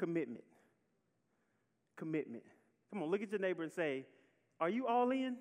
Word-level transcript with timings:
commitment. 0.00 0.44
Commitment. 1.94 2.42
Come 2.90 3.02
on, 3.02 3.10
look 3.10 3.22
at 3.22 3.30
your 3.30 3.38
neighbor 3.38 3.62
and 3.62 3.70
say, 3.70 4.06
Are 4.58 4.70
you 4.70 4.86
all 4.86 5.10
in? 5.10 5.36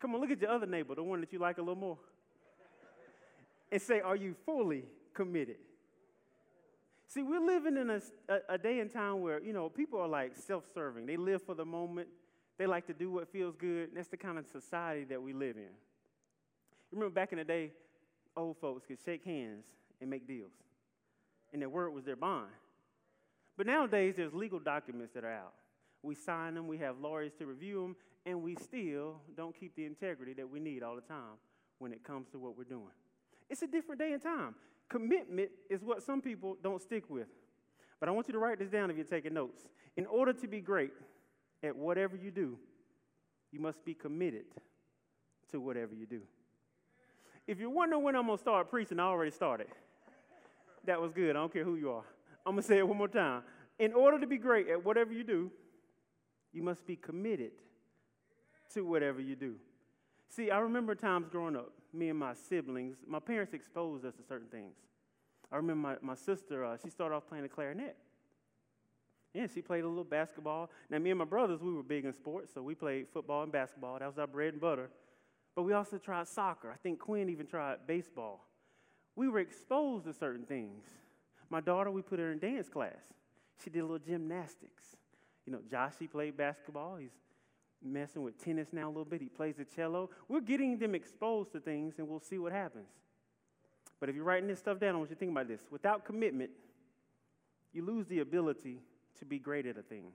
Come 0.00 0.14
on, 0.14 0.20
look 0.20 0.30
at 0.30 0.40
your 0.40 0.50
other 0.50 0.66
neighbor, 0.66 0.94
the 0.94 1.02
one 1.02 1.20
that 1.20 1.32
you 1.32 1.38
like 1.38 1.58
a 1.58 1.60
little 1.60 1.76
more, 1.76 1.98
and 3.70 3.80
say, 3.80 4.00
Are 4.00 4.16
you 4.16 4.34
fully 4.46 4.84
committed? 5.12 5.56
See, 7.06 7.22
we're 7.22 7.38
living 7.38 7.76
in 7.76 7.90
a, 7.90 8.00
a, 8.28 8.54
a 8.54 8.58
day 8.58 8.80
and 8.80 8.90
time 8.90 9.20
where, 9.20 9.40
you 9.40 9.52
know, 9.52 9.68
people 9.68 10.00
are 10.00 10.08
like 10.08 10.34
self 10.34 10.64
serving. 10.74 11.04
They 11.04 11.18
live 11.18 11.42
for 11.42 11.54
the 11.54 11.66
moment, 11.66 12.08
they 12.58 12.66
like 12.66 12.86
to 12.86 12.94
do 12.94 13.10
what 13.10 13.30
feels 13.30 13.54
good. 13.56 13.90
that's 13.94 14.08
the 14.08 14.16
kind 14.16 14.38
of 14.38 14.46
society 14.46 15.04
that 15.04 15.22
we 15.22 15.34
live 15.34 15.56
in. 15.56 15.70
Remember 16.90 17.14
back 17.14 17.32
in 17.32 17.38
the 17.38 17.44
day, 17.44 17.72
old 18.34 18.56
folks 18.56 18.86
could 18.86 18.98
shake 19.04 19.22
hands 19.24 19.66
and 20.00 20.08
make 20.08 20.26
deals, 20.26 20.52
and 21.54 21.62
their 21.62 21.70
word 21.70 21.94
was 21.94 22.04
their 22.04 22.16
bond. 22.16 22.50
But 23.56 23.66
nowadays, 23.66 24.16
there's 24.16 24.34
legal 24.34 24.58
documents 24.58 25.14
that 25.14 25.24
are 25.24 25.32
out. 25.32 25.54
We 26.02 26.16
sign 26.16 26.54
them, 26.54 26.66
we 26.66 26.78
have 26.78 26.98
lawyers 26.98 27.32
to 27.38 27.46
review 27.46 27.80
them, 27.80 27.96
and 28.26 28.42
we 28.42 28.56
still 28.56 29.20
don't 29.36 29.58
keep 29.58 29.76
the 29.76 29.86
integrity 29.86 30.34
that 30.34 30.50
we 30.50 30.58
need 30.58 30.82
all 30.82 30.96
the 30.96 31.00
time 31.00 31.38
when 31.78 31.92
it 31.92 32.02
comes 32.02 32.28
to 32.30 32.38
what 32.38 32.58
we're 32.58 32.64
doing. 32.64 32.90
It's 33.48 33.62
a 33.62 33.68
different 33.68 34.00
day 34.00 34.12
and 34.12 34.20
time. 34.20 34.56
Commitment 34.90 35.50
is 35.70 35.82
what 35.84 36.02
some 36.02 36.20
people 36.20 36.56
don't 36.62 36.82
stick 36.82 37.08
with. 37.08 37.28
But 38.00 38.08
I 38.08 38.12
want 38.12 38.26
you 38.26 38.32
to 38.32 38.38
write 38.38 38.58
this 38.58 38.68
down 38.68 38.90
if 38.90 38.96
you're 38.96 39.06
taking 39.06 39.32
notes. 39.32 39.62
In 39.96 40.06
order 40.06 40.32
to 40.32 40.48
be 40.48 40.60
great 40.60 40.92
at 41.62 41.74
whatever 41.74 42.16
you 42.16 42.32
do, 42.32 42.58
you 43.52 43.60
must 43.60 43.82
be 43.84 43.94
committed 43.94 44.46
to 45.52 45.60
whatever 45.60 45.94
you 45.94 46.06
do. 46.06 46.22
If 47.46 47.60
you're 47.60 47.70
wondering 47.70 48.02
when 48.02 48.16
I'm 48.16 48.26
going 48.26 48.38
to 48.38 48.42
start 48.42 48.68
preaching, 48.68 48.98
I 48.98 49.04
already 49.04 49.30
started. 49.30 49.68
That 50.86 51.00
was 51.00 51.12
good. 51.12 51.30
I 51.30 51.40
don't 51.40 51.52
care 51.52 51.64
who 51.64 51.76
you 51.76 51.90
are. 51.90 52.04
I'm 52.46 52.52
going 52.52 52.62
to 52.62 52.68
say 52.68 52.78
it 52.78 52.86
one 52.86 52.98
more 52.98 53.08
time. 53.08 53.42
In 53.78 53.92
order 53.92 54.20
to 54.20 54.26
be 54.26 54.36
great 54.36 54.68
at 54.68 54.84
whatever 54.84 55.12
you 55.12 55.24
do, 55.24 55.50
you 56.52 56.62
must 56.62 56.86
be 56.86 56.96
committed 56.96 57.52
to 58.74 58.82
whatever 58.82 59.20
you 59.20 59.34
do. 59.34 59.56
See, 60.28 60.50
I 60.50 60.58
remember 60.58 60.94
times 60.94 61.28
growing 61.28 61.56
up, 61.56 61.72
me 61.92 62.08
and 62.08 62.18
my 62.18 62.34
siblings, 62.34 62.96
my 63.06 63.18
parents 63.18 63.54
exposed 63.54 64.04
us 64.04 64.14
to 64.14 64.22
certain 64.22 64.48
things. 64.48 64.74
I 65.50 65.56
remember 65.56 65.98
my, 66.02 66.14
my 66.14 66.14
sister, 66.14 66.64
uh, 66.64 66.76
she 66.82 66.90
started 66.90 67.14
off 67.14 67.28
playing 67.28 67.44
the 67.44 67.48
clarinet. 67.48 67.96
Yeah, 69.32 69.46
she 69.52 69.62
played 69.62 69.84
a 69.84 69.88
little 69.88 70.04
basketball. 70.04 70.70
Now, 70.90 70.98
me 70.98 71.10
and 71.10 71.18
my 71.18 71.24
brothers, 71.24 71.60
we 71.60 71.72
were 71.72 71.82
big 71.82 72.04
in 72.04 72.12
sports, 72.12 72.52
so 72.54 72.62
we 72.62 72.74
played 72.74 73.08
football 73.12 73.42
and 73.42 73.50
basketball. 73.50 73.98
That 73.98 74.06
was 74.06 74.18
our 74.18 74.28
bread 74.28 74.52
and 74.52 74.60
butter. 74.60 74.90
But 75.56 75.62
we 75.62 75.72
also 75.72 75.98
tried 75.98 76.28
soccer. 76.28 76.70
I 76.70 76.76
think 76.76 77.00
Quinn 77.00 77.28
even 77.28 77.46
tried 77.46 77.86
baseball. 77.86 78.46
We 79.16 79.28
were 79.28 79.38
exposed 79.38 80.04
to 80.06 80.12
certain 80.12 80.44
things. 80.44 80.84
My 81.50 81.60
daughter, 81.60 81.90
we 81.90 82.02
put 82.02 82.18
her 82.18 82.32
in 82.32 82.38
dance 82.38 82.68
class. 82.68 82.98
She 83.62 83.70
did 83.70 83.80
a 83.80 83.82
little 83.82 83.98
gymnastics. 83.98 84.96
You 85.46 85.52
know, 85.52 85.60
Josh, 85.70 85.94
he 85.98 86.06
played 86.06 86.36
basketball. 86.36 86.96
He's 86.96 87.12
messing 87.82 88.22
with 88.22 88.42
tennis 88.42 88.68
now 88.72 88.86
a 88.86 88.88
little 88.88 89.04
bit. 89.04 89.20
He 89.20 89.28
plays 89.28 89.56
the 89.56 89.64
cello. 89.64 90.10
We're 90.28 90.40
getting 90.40 90.78
them 90.78 90.94
exposed 90.94 91.52
to 91.52 91.60
things, 91.60 91.94
and 91.98 92.08
we'll 92.08 92.20
see 92.20 92.38
what 92.38 92.52
happens. 92.52 92.88
But 94.00 94.08
if 94.08 94.16
you're 94.16 94.24
writing 94.24 94.48
this 94.48 94.58
stuff 94.58 94.80
down, 94.80 94.94
I 94.94 94.98
want 94.98 95.10
you 95.10 95.16
to 95.16 95.20
think 95.20 95.30
about 95.30 95.48
this. 95.48 95.60
Without 95.70 96.04
commitment, 96.04 96.50
you 97.72 97.84
lose 97.84 98.06
the 98.06 98.20
ability 98.20 98.80
to 99.18 99.24
be 99.24 99.38
great 99.38 99.66
at 99.66 99.78
a 99.78 99.82
thing. 99.82 100.06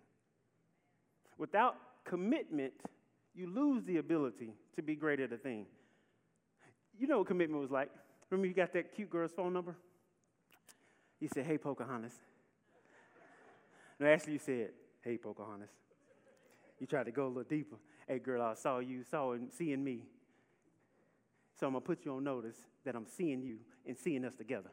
Without 1.37 1.75
commitment, 2.03 2.73
you 3.33 3.47
lose 3.47 3.83
the 3.85 3.97
ability 3.97 4.53
to 4.75 4.81
be 4.81 4.95
great 4.95 5.19
at 5.19 5.31
a 5.31 5.37
thing. 5.37 5.65
You 6.97 7.07
know 7.07 7.19
what 7.19 7.27
commitment 7.27 7.61
was 7.61 7.71
like? 7.71 7.89
Remember, 8.29 8.47
you 8.47 8.53
got 8.53 8.73
that 8.73 8.93
cute 8.95 9.09
girl's 9.09 9.31
phone 9.31 9.53
number? 9.53 9.75
You 11.19 11.29
said, 11.33 11.45
Hey, 11.45 11.57
Pocahontas. 11.57 12.13
No, 13.99 14.07
actually, 14.07 14.33
you 14.33 14.39
said, 14.39 14.69
Hey, 15.01 15.17
Pocahontas. 15.17 15.71
You 16.79 16.87
tried 16.87 17.05
to 17.05 17.11
go 17.11 17.25
a 17.25 17.27
little 17.27 17.43
deeper. 17.43 17.75
Hey, 18.07 18.19
girl, 18.19 18.41
I 18.41 18.53
saw 18.53 18.79
you, 18.79 19.03
saw 19.03 19.33
and 19.33 19.51
seeing 19.51 19.83
me. 19.83 20.03
So 21.59 21.67
I'm 21.67 21.73
going 21.73 21.81
to 21.81 21.85
put 21.85 22.05
you 22.05 22.13
on 22.13 22.23
notice 22.23 22.55
that 22.85 22.95
I'm 22.95 23.05
seeing 23.05 23.41
you 23.41 23.57
and 23.85 23.97
seeing 23.97 24.23
us 24.23 24.35
together. 24.35 24.71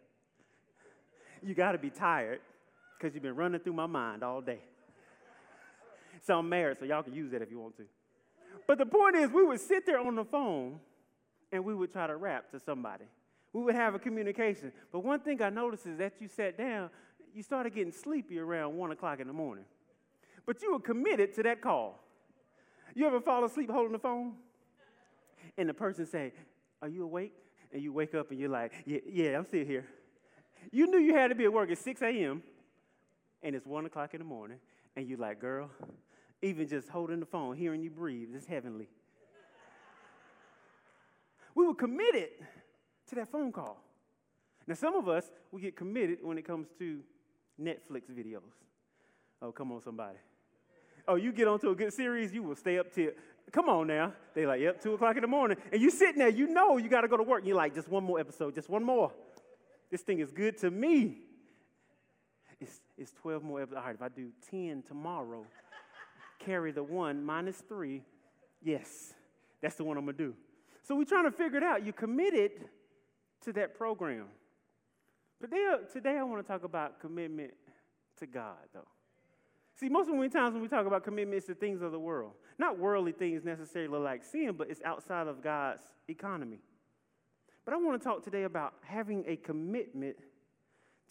You 1.42 1.54
got 1.54 1.72
to 1.72 1.78
be 1.78 1.91
tired 1.91 2.41
because 2.97 3.14
you've 3.14 3.22
been 3.22 3.36
running 3.36 3.60
through 3.60 3.72
my 3.72 3.86
mind 3.86 4.22
all 4.22 4.41
day. 4.41 4.60
So 6.22 6.38
I'm 6.38 6.48
married, 6.48 6.78
so 6.78 6.86
y'all 6.86 7.02
can 7.02 7.14
use 7.14 7.31
that 7.32 7.42
if 7.42 7.50
you 7.50 7.58
want 7.58 7.76
to. 7.76 7.84
But 8.66 8.78
the 8.78 8.86
point 8.86 9.16
is, 9.16 9.31
we 9.31 9.44
would 9.44 9.60
sit 9.60 9.84
there 9.84 10.00
on 10.00 10.14
the 10.14 10.25
phone 10.25 10.81
and 11.52 11.64
we 11.64 11.75
would 11.75 11.92
try 11.92 12.06
to 12.06 12.16
rap 12.16 12.50
to 12.52 12.60
somebody. 12.60 13.04
We 13.56 13.62
would 13.62 13.75
have 13.75 13.94
a 13.94 13.99
communication. 13.99 14.72
But 14.93 15.00
one 15.00 15.21
thing 15.21 15.41
I 15.41 15.49
noticed 15.49 15.87
is 15.87 15.97
that 15.99 16.21
you 16.21 16.28
sat 16.28 16.59
down, 16.59 16.91
you 17.34 17.43
started 17.43 17.75
getting 17.75 17.93
sleepy 17.93 18.39
around 18.39 18.77
1 18.77 18.93
o'clock 18.93 19.21
in 19.21 19.27
the 19.27 19.33
morning 19.33 19.65
but 20.47 20.62
you 20.62 20.72
were 20.72 20.81
committed 20.81 21.34
to 21.34 21.43
that 21.43 21.61
call. 21.61 22.00
You 22.94 23.06
ever 23.06 23.21
fall 23.21 23.44
asleep 23.44 23.71
holding 23.71 23.93
the 23.93 23.99
phone? 23.99 24.34
And 25.59 25.69
the 25.69 25.75
person 25.75 26.06
say, 26.06 26.33
Are 26.81 26.89
you 26.89 27.03
awake? 27.03 27.34
And 27.72 27.83
you 27.83 27.93
wake 27.93 28.15
up 28.15 28.31
and 28.31 28.39
you're 28.39 28.49
like, 28.49 28.72
Yeah, 28.87 29.00
yeah 29.06 29.39
I'm 29.39 29.44
still 29.44 29.67
here. 29.67 29.87
You 30.73 30.87
knew 30.87 30.99
you 30.99 31.15
had 31.15 31.28
to 31.28 31.34
be 31.34 31.44
at 31.44 31.53
work 31.53 31.71
at 31.71 31.78
6 31.78 32.00
a.m. 32.00 32.43
and 33.43 33.55
it's 33.55 33.67
1 33.67 33.84
o'clock 33.87 34.15
in 34.15 34.21
the 34.21 34.25
morning, 34.25 34.59
and 34.94 35.06
you're 35.06 35.19
like, 35.19 35.41
Girl, 35.41 35.69
even 36.41 36.67
just 36.69 36.88
holding 36.88 37.21
the 37.21 37.27
phone, 37.27 37.56
hearing 37.56 37.83
you 37.83 37.91
breathe, 37.91 38.28
it's 38.34 38.47
heavenly. 38.47 38.88
we 41.55 41.67
were 41.67 41.75
committed 41.75 42.31
to 43.09 43.15
that 43.17 43.28
phone 43.28 43.53
call. 43.53 43.83
Now, 44.67 44.75
some 44.75 44.97
of 44.97 45.09
us, 45.09 45.31
we 45.53 45.61
get 45.61 45.77
committed 45.77 46.19
when 46.22 46.39
it 46.39 46.44
comes 46.44 46.69
to 46.78 47.00
Netflix 47.61 48.11
videos. 48.11 48.43
Oh, 49.41 49.53
come 49.53 49.71
on, 49.72 49.81
somebody 49.81 50.19
oh, 51.09 51.17
you 51.17 51.33
get 51.33 51.49
onto 51.49 51.71
a 51.71 51.75
good 51.75 51.93
series, 51.93 52.33
you 52.33 52.43
will 52.43 52.56
stay 52.56 52.78
up 52.78 52.93
till, 52.93 53.11
come 53.53 53.69
on 53.69 53.87
now. 53.87 54.12
They 54.34 54.47
like, 54.47 54.61
yep, 54.61 54.81
2 54.81 54.94
o'clock 54.94 55.17
in 55.17 55.22
the 55.22 55.28
morning. 55.28 55.56
And 55.72 55.81
you 55.81 55.91
sitting 55.91 56.19
there, 56.19 56.28
you 56.28 56.49
know 56.49 56.77
you 56.77 56.89
got 56.89 57.03
to 57.03 57.09
go 57.09 57.17
to 57.17 57.22
work. 57.22 57.41
And 57.41 57.49
you're 57.49 57.56
like, 57.56 57.75
just 57.75 57.89
one 57.89 58.05
more 58.05 58.19
episode, 58.19 58.55
just 58.55 58.69
one 58.69 58.84
more. 58.84 59.12
This 59.91 60.03
thing 60.03 60.21
is 60.21 60.31
good 60.31 60.59
to 60.59 60.71
me. 60.71 61.19
It's, 62.61 62.81
it's 62.97 63.12
12 63.12 63.43
more 63.43 63.62
episodes. 63.62 63.78
All 63.78 63.87
right, 63.87 63.94
if 63.94 64.03
I 64.03 64.09
do 64.09 64.31
10 64.50 64.83
tomorrow, 64.87 65.44
carry 66.38 66.73
the 66.73 66.83
one 66.83 67.25
minus 67.25 67.56
three, 67.56 68.03
yes, 68.62 69.15
that's 69.61 69.77
the 69.77 69.84
one 69.84 69.97
I'm 69.97 70.05
going 70.05 70.17
to 70.17 70.25
do. 70.25 70.34
So 70.83 70.97
we're 70.97 71.05
trying 71.05 71.25
to 71.25 71.31
figure 71.31 71.59
it 71.59 71.65
out. 71.65 71.84
You're 71.84 71.93
committed 71.93 72.53
to 73.42 73.52
that 73.54 73.76
program. 73.76 74.26
Today, 75.41 75.66
today 75.92 76.16
I 76.19 76.22
want 76.22 76.44
to 76.44 76.50
talk 76.50 76.64
about 76.64 77.00
commitment 77.00 77.52
to 78.19 78.26
God, 78.26 78.56
though. 78.72 78.88
See, 79.78 79.91
most 79.91 80.08
of 80.08 80.19
the 80.19 80.28
times 80.28 80.54
when 80.54 80.62
we 80.62 80.69
talk 80.69 80.86
about 80.86 81.04
commitments 81.04 81.46
to 81.46 81.54
things 81.54 81.82
of 81.82 81.92
the 81.92 81.98
world, 81.98 82.32
not 82.58 82.78
worldly 82.78 83.12
things 83.12 83.44
necessarily 83.44 83.98
like 83.98 84.25
sin, 84.25 84.54
but 84.56 84.70
it's 84.70 84.80
outside 84.82 85.26
of 85.26 85.42
God's 85.42 85.82
economy. 86.08 86.60
But 87.66 87.75
I 87.75 87.76
want 87.76 88.00
to 88.00 88.04
talk 88.04 88.25
today 88.25 88.44
about 88.44 88.75
having 88.82 89.25
a 89.26 89.36
commitment 89.36 90.16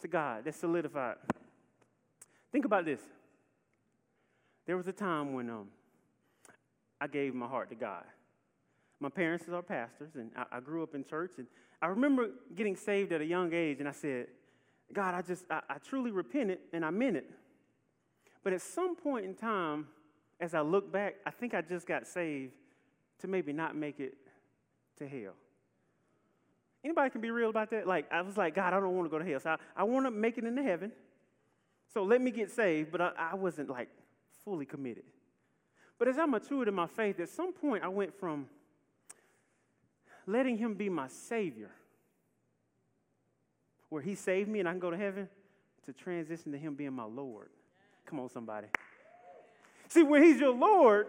to 0.00 0.08
God 0.08 0.44
that's 0.44 0.58
solidified. 0.58 1.16
Think 2.50 2.64
about 2.64 2.84
this. 2.84 3.00
There 4.66 4.76
was 4.76 4.88
a 4.88 4.92
time 4.92 5.32
when 5.32 5.48
um, 5.48 5.68
I 7.00 7.06
gave 7.06 7.34
my 7.34 7.46
heart 7.46 7.68
to 7.68 7.76
God. 7.76 8.04
My 8.98 9.10
parents 9.10 9.44
are 9.52 9.62
pastors, 9.62 10.10
and 10.14 10.30
I, 10.36 10.56
I 10.56 10.60
grew 10.60 10.82
up 10.82 10.94
in 10.94 11.04
church. 11.04 11.32
And 11.38 11.46
I 11.80 11.88
remember 11.88 12.30
getting 12.54 12.76
saved 12.76 13.12
at 13.12 13.20
a 13.20 13.24
young 13.24 13.52
age, 13.52 13.80
and 13.80 13.88
I 13.88 13.92
said, 13.92 14.28
God, 14.92 15.14
I 15.14 15.22
just, 15.22 15.44
I, 15.50 15.60
I 15.68 15.74
truly 15.78 16.10
repented, 16.10 16.58
and 16.72 16.84
I 16.84 16.90
meant 16.90 17.16
it. 17.16 17.30
But 18.42 18.52
at 18.52 18.62
some 18.62 18.96
point 18.96 19.24
in 19.24 19.34
time, 19.34 19.88
as 20.40 20.54
I 20.54 20.60
look 20.60 20.92
back, 20.92 21.16
I 21.26 21.30
think 21.30 21.54
I 21.54 21.62
just 21.62 21.86
got 21.86 22.06
saved 22.06 22.52
to 23.20 23.28
maybe 23.28 23.52
not 23.52 23.74
make 23.74 24.00
it 24.00 24.14
to 24.98 25.08
hell. 25.08 25.34
Anybody 26.84 27.10
can 27.10 27.20
be 27.20 27.30
real 27.30 27.50
about 27.50 27.70
that? 27.70 27.86
Like, 27.86 28.10
I 28.12 28.22
was 28.22 28.36
like, 28.36 28.54
God, 28.54 28.72
I 28.72 28.80
don't 28.80 28.94
want 28.94 29.06
to 29.06 29.10
go 29.10 29.18
to 29.18 29.28
hell. 29.28 29.40
So 29.40 29.50
I, 29.50 29.56
I 29.76 29.82
want 29.82 30.06
to 30.06 30.10
make 30.10 30.38
it 30.38 30.44
into 30.44 30.62
heaven. 30.62 30.92
So 31.92 32.04
let 32.04 32.20
me 32.20 32.30
get 32.30 32.50
saved, 32.50 32.92
but 32.92 33.00
I, 33.00 33.10
I 33.32 33.34
wasn't 33.34 33.70
like 33.70 33.88
fully 34.44 34.66
committed. 34.66 35.04
But 35.98 36.08
as 36.08 36.18
I 36.18 36.26
matured 36.26 36.68
in 36.68 36.74
my 36.74 36.86
faith, 36.86 37.18
at 37.20 37.28
some 37.28 37.52
point 37.52 37.82
I 37.82 37.88
went 37.88 38.14
from 38.18 38.46
letting 40.26 40.58
Him 40.58 40.74
be 40.74 40.88
my 40.88 41.08
Savior, 41.08 41.70
where 43.88 44.02
He 44.02 44.14
saved 44.14 44.48
me 44.48 44.60
and 44.60 44.68
I 44.68 44.72
can 44.72 44.80
go 44.80 44.90
to 44.90 44.96
heaven, 44.96 45.28
to 45.84 45.92
transition 45.92 46.52
to 46.52 46.58
Him 46.58 46.74
being 46.74 46.92
my 46.92 47.04
Lord. 47.04 47.48
Come 48.06 48.20
on, 48.20 48.28
somebody. 48.28 48.68
See, 49.88 50.02
when 50.02 50.22
he's 50.22 50.40
your 50.40 50.54
Lord, 50.54 51.06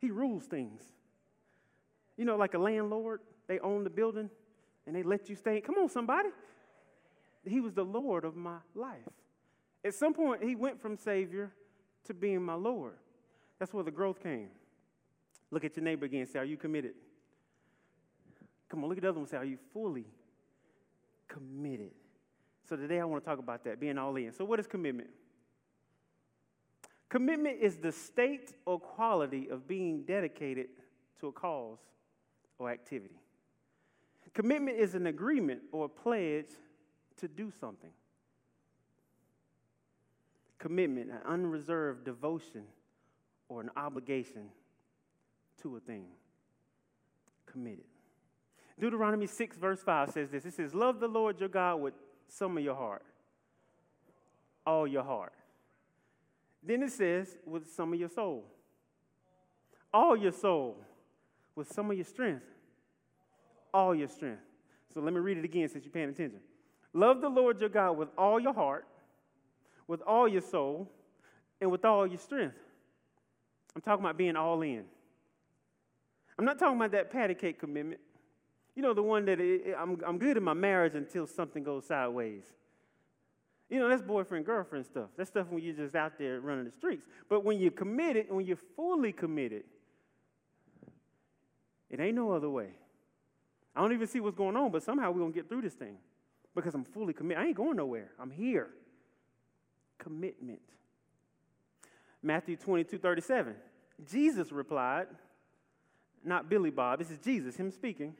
he 0.00 0.10
rules 0.10 0.44
things. 0.44 0.82
You 2.16 2.24
know, 2.24 2.36
like 2.36 2.54
a 2.54 2.58
landlord, 2.58 3.20
they 3.46 3.58
own 3.60 3.84
the 3.84 3.90
building 3.90 4.30
and 4.86 4.94
they 4.94 5.02
let 5.02 5.28
you 5.28 5.36
stay. 5.36 5.60
Come 5.60 5.76
on, 5.76 5.88
somebody. 5.88 6.30
He 7.46 7.60
was 7.60 7.72
the 7.72 7.84
Lord 7.84 8.24
of 8.24 8.36
my 8.36 8.58
life. 8.74 9.08
At 9.84 9.94
some 9.94 10.12
point, 10.12 10.42
he 10.42 10.54
went 10.54 10.80
from 10.80 10.96
Savior 10.96 11.52
to 12.04 12.14
being 12.14 12.42
my 12.42 12.54
Lord. 12.54 12.94
That's 13.58 13.72
where 13.72 13.84
the 13.84 13.90
growth 13.90 14.22
came. 14.22 14.48
Look 15.50 15.64
at 15.64 15.76
your 15.76 15.84
neighbor 15.84 16.06
again. 16.06 16.26
Say, 16.26 16.38
Are 16.38 16.44
you 16.44 16.56
committed? 16.56 16.92
Come 18.68 18.82
on, 18.82 18.88
look 18.88 18.98
at 18.98 19.02
the 19.02 19.08
other 19.08 19.18
one. 19.18 19.28
Say, 19.28 19.36
Are 19.36 19.44
you 19.44 19.58
fully 19.72 20.06
committed? 21.26 21.92
So 22.68 22.76
today 22.76 23.00
I 23.00 23.04
want 23.04 23.24
to 23.24 23.28
talk 23.28 23.38
about 23.38 23.64
that, 23.64 23.80
being 23.80 23.96
all 23.96 24.14
in. 24.16 24.32
So, 24.32 24.44
what 24.44 24.60
is 24.60 24.66
commitment? 24.66 25.08
Commitment 27.08 27.58
is 27.60 27.76
the 27.76 27.90
state 27.90 28.52
or 28.66 28.78
quality 28.78 29.48
of 29.50 29.66
being 29.66 30.02
dedicated 30.02 30.66
to 31.20 31.28
a 31.28 31.32
cause 31.32 31.78
or 32.58 32.70
activity. 32.70 33.16
Commitment 34.34 34.78
is 34.78 34.94
an 34.94 35.06
agreement 35.06 35.62
or 35.72 35.86
a 35.86 35.88
pledge 35.88 36.50
to 37.16 37.26
do 37.26 37.50
something. 37.58 37.90
Commitment, 40.58 41.10
an 41.10 41.18
unreserved 41.26 42.04
devotion 42.04 42.62
or 43.48 43.60
an 43.60 43.70
obligation 43.76 44.44
to 45.62 45.76
a 45.76 45.80
thing. 45.80 46.04
Committed. 47.46 47.84
Deuteronomy 48.78 49.26
6, 49.26 49.56
verse 49.56 49.82
5 49.82 50.10
says 50.10 50.30
this 50.30 50.44
it 50.44 50.54
says, 50.54 50.74
Love 50.74 51.00
the 51.00 51.08
Lord 51.08 51.40
your 51.40 51.48
God 51.48 51.76
with 51.76 51.94
some 52.28 52.56
of 52.56 52.62
your 52.62 52.74
heart, 52.74 53.02
all 54.66 54.86
your 54.86 55.02
heart. 55.02 55.32
Then 56.62 56.82
it 56.82 56.92
says, 56.92 57.36
with 57.46 57.70
some 57.70 57.92
of 57.92 57.98
your 57.98 58.08
soul, 58.08 58.44
all 59.92 60.16
your 60.16 60.32
soul, 60.32 60.76
with 61.54 61.72
some 61.72 61.90
of 61.90 61.96
your 61.96 62.04
strength, 62.04 62.44
all 63.72 63.94
your 63.94 64.08
strength. 64.08 64.42
So 64.92 65.00
let 65.00 65.12
me 65.12 65.20
read 65.20 65.38
it 65.38 65.44
again 65.44 65.68
since 65.68 65.84
you're 65.84 65.92
paying 65.92 66.08
attention. 66.08 66.40
Love 66.92 67.20
the 67.20 67.28
Lord 67.28 67.60
your 67.60 67.68
God 67.68 67.92
with 67.92 68.08
all 68.16 68.40
your 68.40 68.54
heart, 68.54 68.86
with 69.86 70.02
all 70.02 70.28
your 70.28 70.40
soul, 70.40 70.90
and 71.60 71.70
with 71.70 71.84
all 71.84 72.06
your 72.06 72.18
strength. 72.18 72.56
I'm 73.74 73.82
talking 73.82 74.04
about 74.04 74.16
being 74.16 74.36
all 74.36 74.60
in. 74.62 74.84
I'm 76.38 76.44
not 76.44 76.58
talking 76.58 76.76
about 76.76 76.92
that 76.92 77.10
patty 77.10 77.34
cake 77.34 77.58
commitment. 77.58 78.00
You 78.78 78.82
know, 78.82 78.94
the 78.94 79.02
one 79.02 79.24
that 79.24 79.40
it, 79.40 79.74
I'm, 79.76 80.00
I'm 80.06 80.18
good 80.18 80.36
in 80.36 80.44
my 80.44 80.54
marriage 80.54 80.94
until 80.94 81.26
something 81.26 81.64
goes 81.64 81.86
sideways. 81.86 82.44
You 83.68 83.80
know, 83.80 83.88
that's 83.88 84.02
boyfriend, 84.02 84.46
girlfriend 84.46 84.86
stuff. 84.86 85.08
That's 85.16 85.28
stuff 85.28 85.48
when 85.50 85.64
you're 85.64 85.74
just 85.74 85.96
out 85.96 86.16
there 86.16 86.38
running 86.38 86.64
the 86.64 86.70
streets. 86.70 87.04
But 87.28 87.44
when 87.44 87.58
you're 87.58 87.72
committed, 87.72 88.26
when 88.28 88.46
you're 88.46 88.60
fully 88.76 89.10
committed, 89.10 89.64
it 91.90 91.98
ain't 91.98 92.14
no 92.14 92.30
other 92.30 92.48
way. 92.48 92.68
I 93.74 93.80
don't 93.80 93.92
even 93.92 94.06
see 94.06 94.20
what's 94.20 94.36
going 94.36 94.56
on, 94.56 94.70
but 94.70 94.84
somehow 94.84 95.10
we're 95.10 95.22
going 95.22 95.32
to 95.32 95.36
get 95.36 95.48
through 95.48 95.62
this 95.62 95.74
thing 95.74 95.96
because 96.54 96.72
I'm 96.72 96.84
fully 96.84 97.12
committed. 97.12 97.42
I 97.42 97.48
ain't 97.48 97.56
going 97.56 97.76
nowhere. 97.76 98.12
I'm 98.16 98.30
here. 98.30 98.68
Commitment. 99.98 100.60
Matthew 102.22 102.54
22 102.54 102.96
37. 102.96 103.56
Jesus 104.08 104.52
replied, 104.52 105.08
not 106.24 106.48
Billy 106.48 106.70
Bob, 106.70 107.00
this 107.00 107.10
is 107.10 107.18
Jesus, 107.18 107.56
him 107.56 107.72
speaking. 107.72 108.14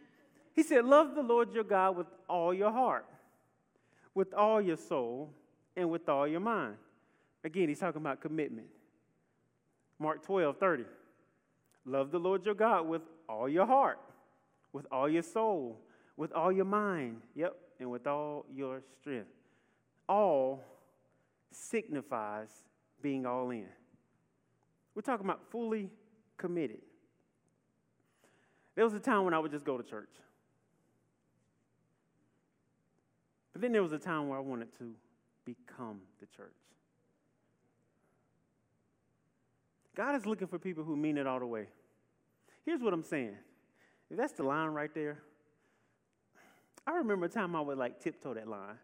He 0.58 0.64
said, 0.64 0.84
Love 0.84 1.14
the 1.14 1.22
Lord 1.22 1.52
your 1.52 1.62
God 1.62 1.96
with 1.96 2.08
all 2.28 2.52
your 2.52 2.72
heart, 2.72 3.06
with 4.12 4.34
all 4.34 4.60
your 4.60 4.76
soul, 4.76 5.32
and 5.76 5.88
with 5.88 6.08
all 6.08 6.26
your 6.26 6.40
mind. 6.40 6.75
Again, 7.44 7.69
he's 7.69 7.78
talking 7.78 8.00
about 8.00 8.20
commitment. 8.20 8.66
Mark 10.00 10.25
12, 10.25 10.58
30. 10.58 10.82
Love 11.84 12.10
the 12.10 12.19
Lord 12.19 12.44
your 12.44 12.56
God 12.56 12.88
with 12.88 13.02
all 13.28 13.49
your 13.49 13.66
heart, 13.66 14.00
with 14.72 14.84
all 14.90 15.08
your 15.08 15.22
soul, 15.22 15.78
with 16.16 16.32
all 16.32 16.50
your 16.50 16.64
mind. 16.64 17.20
Yep, 17.37 17.54
and 17.78 17.88
with 17.88 18.08
all 18.08 18.44
your 18.52 18.82
strength. 19.00 19.31
All 20.08 20.64
signifies 21.52 22.49
being 23.00 23.26
all 23.26 23.49
in. 23.50 23.69
We're 24.96 25.02
talking 25.02 25.25
about 25.25 25.52
fully 25.52 25.88
committed. 26.37 26.81
There 28.75 28.84
was 28.84 28.94
a 28.94 28.99
time 28.99 29.25
when 29.25 29.34
I 29.34 29.38
would 29.38 29.52
just 29.52 29.64
go 29.64 29.78
to 29.78 29.88
church. 29.88 30.11
But 33.58 33.62
then 33.62 33.72
there 33.72 33.82
was 33.82 33.90
a 33.90 33.99
time 33.99 34.28
where 34.28 34.38
I 34.38 34.40
wanted 34.40 34.72
to 34.78 34.94
become 35.44 35.99
the 36.20 36.26
church. 36.26 36.55
God 39.96 40.14
is 40.14 40.26
looking 40.26 40.46
for 40.46 40.60
people 40.60 40.84
who 40.84 40.94
mean 40.94 41.19
it 41.19 41.26
all 41.26 41.40
the 41.40 41.46
way. 41.46 41.66
Here's 42.64 42.81
what 42.81 42.94
I'm 42.94 43.02
saying. 43.02 43.34
If 44.12 44.16
that's 44.16 44.34
the 44.34 44.44
line 44.44 44.69
right 44.69 44.94
there, 44.94 45.19
I 46.87 46.93
remember 46.99 47.26
a 47.26 47.28
time 47.28 47.56
I 47.56 47.60
would 47.60 47.78
like 47.78 48.00
tiptoe 48.00 48.32
that 48.34 48.46
line 48.46 48.78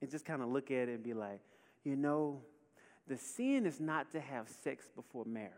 and 0.00 0.10
just 0.10 0.24
kind 0.24 0.40
of 0.40 0.48
look 0.48 0.70
at 0.70 0.88
it 0.88 0.94
and 0.94 1.02
be 1.02 1.12
like, 1.12 1.42
you 1.84 1.94
know, 1.94 2.40
the 3.06 3.18
sin 3.18 3.66
is 3.66 3.80
not 3.80 4.10
to 4.12 4.20
have 4.20 4.48
sex 4.64 4.88
before 4.96 5.26
marriage. 5.26 5.52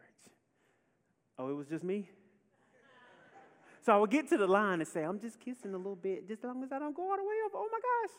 Oh, 1.38 1.48
it 1.48 1.54
was 1.54 1.68
just 1.68 1.84
me? 1.84 2.08
So 3.88 3.94
I 3.94 3.96
would 3.96 4.10
get 4.10 4.28
to 4.28 4.36
the 4.36 4.46
line 4.46 4.80
and 4.80 4.86
say, 4.86 5.02
I'm 5.02 5.18
just 5.18 5.40
kissing 5.40 5.72
a 5.72 5.78
little 5.78 5.96
bit, 5.96 6.28
just 6.28 6.44
as 6.44 6.48
long 6.48 6.62
as 6.62 6.70
I 6.70 6.78
don't 6.78 6.94
go 6.94 7.10
all 7.10 7.16
the 7.16 7.22
way 7.22 7.36
up. 7.46 7.52
Oh 7.54 7.66
my 7.72 7.78
gosh. 7.78 8.16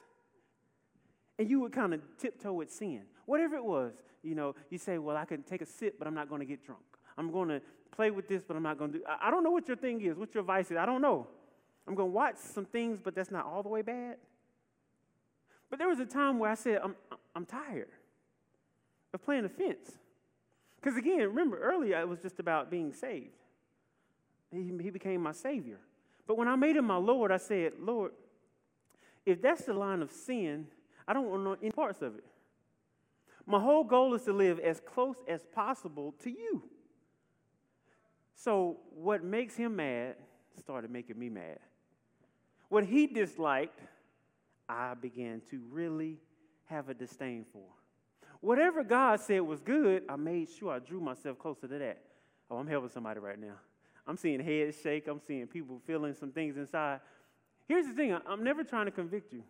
And 1.37 1.47
you 1.47 1.59
would 1.59 1.71
kind 1.71 1.93
of 1.93 2.01
tiptoe 2.17 2.53
with 2.53 2.71
sin. 2.71 3.03
Whatever 3.27 3.55
it 3.55 3.63
was, 3.63 3.93
you 4.23 4.33
know, 4.33 4.55
you 4.71 4.79
say, 4.79 4.97
Well, 4.97 5.15
I 5.15 5.25
can 5.25 5.43
take 5.43 5.61
a 5.61 5.67
sip, 5.67 5.99
but 5.99 6.07
I'm 6.07 6.15
not 6.15 6.27
going 6.27 6.39
to 6.39 6.45
get 6.47 6.65
drunk. 6.65 6.81
I'm 7.19 7.31
going 7.31 7.49
to 7.49 7.61
play 7.91 8.09
with 8.09 8.27
this, 8.27 8.41
but 8.41 8.57
I'm 8.57 8.63
not 8.63 8.79
going 8.79 8.93
to 8.93 8.97
do. 8.97 9.03
I 9.21 9.29
don't 9.29 9.43
know 9.43 9.51
what 9.51 9.67
your 9.67 9.77
thing 9.77 10.01
is, 10.01 10.17
what 10.17 10.33
your 10.33 10.41
vice 10.41 10.71
is. 10.71 10.77
I 10.77 10.87
don't 10.87 11.03
know. 11.03 11.27
I'm 11.87 11.93
going 11.93 12.09
to 12.09 12.15
watch 12.15 12.37
some 12.37 12.65
things, 12.65 12.99
but 13.03 13.13
that's 13.13 13.29
not 13.29 13.45
all 13.45 13.61
the 13.61 13.69
way 13.69 13.83
bad. 13.83 14.15
But 15.69 15.77
there 15.77 15.87
was 15.87 15.99
a 15.99 16.05
time 16.07 16.39
where 16.39 16.49
I 16.49 16.55
said, 16.55 16.79
I'm, 16.83 16.95
I'm 17.35 17.45
tired 17.45 17.89
of 19.13 19.21
playing 19.21 19.43
the 19.43 19.49
fence. 19.49 19.99
Because 20.81 20.97
again, 20.97 21.19
remember 21.19 21.59
earlier 21.59 21.99
it 21.99 22.09
was 22.09 22.17
just 22.21 22.39
about 22.39 22.71
being 22.71 22.91
saved. 22.91 23.38
He, 24.51 24.71
he 24.81 24.89
became 24.89 25.21
my 25.21 25.31
Savior. 25.31 25.79
But 26.27 26.37
when 26.37 26.47
I 26.47 26.55
made 26.55 26.75
him 26.75 26.85
my 26.85 26.97
Lord, 26.97 27.31
I 27.31 27.37
said, 27.37 27.73
Lord, 27.79 28.11
if 29.25 29.41
that's 29.41 29.65
the 29.65 29.73
line 29.73 30.01
of 30.01 30.11
sin, 30.11 30.67
I 31.07 31.13
don't 31.13 31.27
want 31.27 31.59
any 31.61 31.71
parts 31.71 32.01
of 32.01 32.15
it. 32.15 32.25
My 33.45 33.59
whole 33.59 33.83
goal 33.83 34.13
is 34.13 34.23
to 34.23 34.33
live 34.33 34.59
as 34.59 34.79
close 34.79 35.15
as 35.27 35.41
possible 35.53 36.13
to 36.23 36.29
you. 36.29 36.63
So, 38.35 38.77
what 38.93 39.23
makes 39.23 39.55
him 39.55 39.75
mad 39.75 40.15
started 40.59 40.91
making 40.91 41.17
me 41.17 41.29
mad. 41.29 41.59
What 42.67 42.85
he 42.85 43.07
disliked, 43.07 43.79
I 44.67 44.93
began 44.93 45.41
to 45.49 45.61
really 45.71 46.17
have 46.65 46.89
a 46.89 46.93
disdain 46.93 47.45
for. 47.51 47.65
Whatever 48.41 48.83
God 48.83 49.19
said 49.19 49.41
was 49.41 49.59
good, 49.59 50.03
I 50.07 50.15
made 50.15 50.49
sure 50.49 50.71
I 50.71 50.79
drew 50.79 50.99
myself 50.99 51.39
closer 51.39 51.67
to 51.67 51.77
that. 51.79 52.01
Oh, 52.51 52.57
I'm 52.57 52.67
helping 52.67 52.89
somebody 52.89 53.19
right 53.19 53.39
now. 53.39 53.55
I'm 54.09 54.17
seeing 54.17 54.39
heads 54.39 54.75
shake. 54.81 55.07
I'm 55.07 55.21
seeing 55.27 55.45
people 55.45 55.79
feeling 55.85 56.15
some 56.15 56.31
things 56.31 56.57
inside. 56.57 56.99
Here's 57.67 57.85
the 57.85 57.93
thing 57.93 58.17
I'm 58.27 58.43
never 58.43 58.63
trying 58.63 58.85
to 58.85 58.91
convict 58.91 59.31
you 59.31 59.43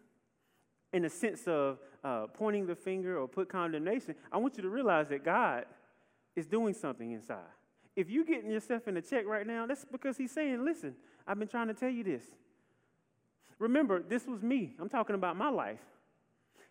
in 0.92 1.04
the 1.04 1.10
sense 1.10 1.48
of 1.48 1.80
uh, 2.04 2.28
pointing 2.34 2.68
the 2.68 2.76
finger 2.76 3.18
or 3.18 3.26
put 3.26 3.48
condemnation. 3.48 4.16
I 4.30 4.38
want 4.38 4.57
you 4.57 4.64
to 4.64 4.69
realize 4.69 5.07
that 5.07 5.24
God 5.24 5.64
is 6.36 6.45
doing 6.45 6.74
something 6.74 7.10
inside. 7.10 7.38
If 7.95 8.10
you're 8.10 8.26
getting 8.26 8.52
yourself 8.52 8.86
in 8.90 8.98
a 8.98 9.02
check 9.02 9.26
right 9.26 9.48
now, 9.48 9.66
that's 9.66 9.86
because 9.90 10.18
He's 10.18 10.31
saying, 10.31 10.66
listen, 10.66 10.94
I've 11.26 11.40
been 11.40 11.48
trying 11.48 11.68
to 11.68 11.74
tell 11.74 11.90
you 11.90 12.04
this. 12.04 12.24
Remember, 13.60 14.04
this 14.04 14.28
was 14.28 14.42
me. 14.44 14.76
I'm 14.78 14.90
talking 14.90 15.16
about 15.16 15.38
my 15.38 15.50
life. 15.50 15.80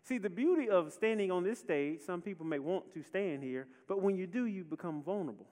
See, 0.03 0.19
the 0.19 0.31
beauty 0.31 0.69
of 0.69 0.93
standing 0.93 1.31
on 1.31 1.43
this 1.43 1.59
stage, 1.59 2.01
some 2.05 2.21
people 2.21 2.45
may 2.45 2.59
want 2.59 2.93
to 2.93 3.03
stand 3.03 3.43
here, 3.43 3.67
but 3.89 4.03
when 4.03 4.15
you 4.15 4.27
do, 4.27 4.45
you 4.45 4.63
become 4.63 5.03
vulnerable 5.03 5.47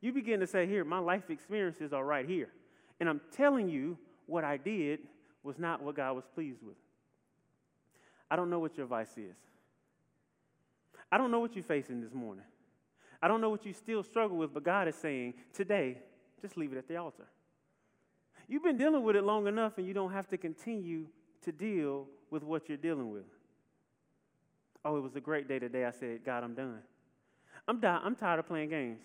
you 0.00 0.12
begin 0.12 0.40
to 0.40 0.46
say, 0.46 0.66
Here, 0.66 0.84
my 0.84 0.98
life 0.98 1.30
experiences 1.30 1.92
are 1.92 2.04
right 2.04 2.26
here. 2.26 2.48
And 3.00 3.08
I'm 3.08 3.20
telling 3.36 3.68
you, 3.68 3.98
what 4.26 4.44
I 4.44 4.56
did 4.56 5.00
was 5.42 5.58
not 5.58 5.82
what 5.82 5.96
God 5.96 6.16
was 6.16 6.24
pleased 6.34 6.62
with. 6.62 6.76
I 8.30 8.36
don't 8.36 8.50
know 8.50 8.58
what 8.58 8.76
your 8.76 8.86
vice 8.86 9.16
is. 9.16 9.36
I 11.10 11.16
don't 11.16 11.30
know 11.30 11.40
what 11.40 11.54
you're 11.54 11.64
facing 11.64 12.02
this 12.02 12.12
morning. 12.12 12.44
I 13.22 13.28
don't 13.28 13.40
know 13.40 13.50
what 13.50 13.64
you 13.64 13.72
still 13.72 14.02
struggle 14.02 14.36
with, 14.36 14.52
but 14.52 14.64
God 14.64 14.88
is 14.88 14.94
saying, 14.96 15.34
Today, 15.52 15.98
just 16.40 16.56
leave 16.56 16.72
it 16.72 16.78
at 16.78 16.88
the 16.88 16.96
altar. 16.96 17.26
You've 18.48 18.62
been 18.62 18.76
dealing 18.76 19.02
with 19.02 19.16
it 19.16 19.24
long 19.24 19.46
enough, 19.46 19.78
and 19.78 19.86
you 19.86 19.94
don't 19.94 20.12
have 20.12 20.28
to 20.28 20.38
continue 20.38 21.06
to 21.42 21.52
deal 21.52 22.06
with 22.30 22.42
what 22.42 22.68
you're 22.68 22.78
dealing 22.78 23.10
with. 23.10 23.24
Oh, 24.84 24.96
it 24.96 25.00
was 25.00 25.16
a 25.16 25.20
great 25.20 25.48
day 25.48 25.58
today. 25.58 25.84
I 25.84 25.90
said, 25.90 26.20
God, 26.24 26.44
I'm 26.44 26.54
done. 26.54 26.78
I'm, 27.66 27.80
di- 27.80 28.00
I'm 28.02 28.14
tired 28.14 28.38
of 28.38 28.46
playing 28.46 28.70
games. 28.70 29.02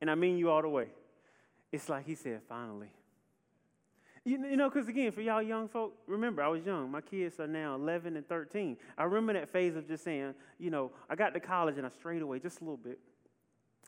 And 0.00 0.10
I 0.10 0.14
mean 0.14 0.36
you 0.36 0.50
all 0.50 0.62
the 0.62 0.68
way. 0.68 0.88
It's 1.72 1.88
like 1.88 2.06
he 2.06 2.14
said, 2.14 2.40
finally. 2.48 2.88
You, 4.24 4.44
you 4.44 4.56
know, 4.56 4.68
because 4.68 4.88
again, 4.88 5.12
for 5.12 5.20
y'all 5.20 5.40
young 5.40 5.68
folk, 5.68 5.94
remember, 6.06 6.42
I 6.42 6.48
was 6.48 6.64
young. 6.64 6.90
My 6.90 7.00
kids 7.00 7.38
are 7.38 7.46
now 7.46 7.76
11 7.76 8.16
and 8.16 8.28
13. 8.28 8.76
I 8.98 9.04
remember 9.04 9.34
that 9.34 9.48
phase 9.48 9.76
of 9.76 9.86
just 9.86 10.02
saying, 10.02 10.34
you 10.58 10.70
know, 10.70 10.90
I 11.08 11.14
got 11.14 11.32
to 11.34 11.40
college 11.40 11.76
and 11.76 11.86
I 11.86 11.90
strayed 11.90 12.22
away 12.22 12.40
just 12.40 12.60
a 12.60 12.64
little 12.64 12.76
bit. 12.76 12.98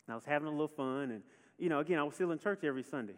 And 0.07 0.13
I 0.13 0.15
was 0.15 0.25
having 0.25 0.47
a 0.47 0.51
little 0.51 0.69
fun. 0.69 1.11
And, 1.11 1.23
you 1.59 1.69
know, 1.69 1.81
again, 1.81 1.99
I 1.99 2.05
was 2.05 2.15
still 2.15 2.31
in 2.31 2.39
church 2.39 2.61
every 2.63 2.85
Sunday. 2.85 3.17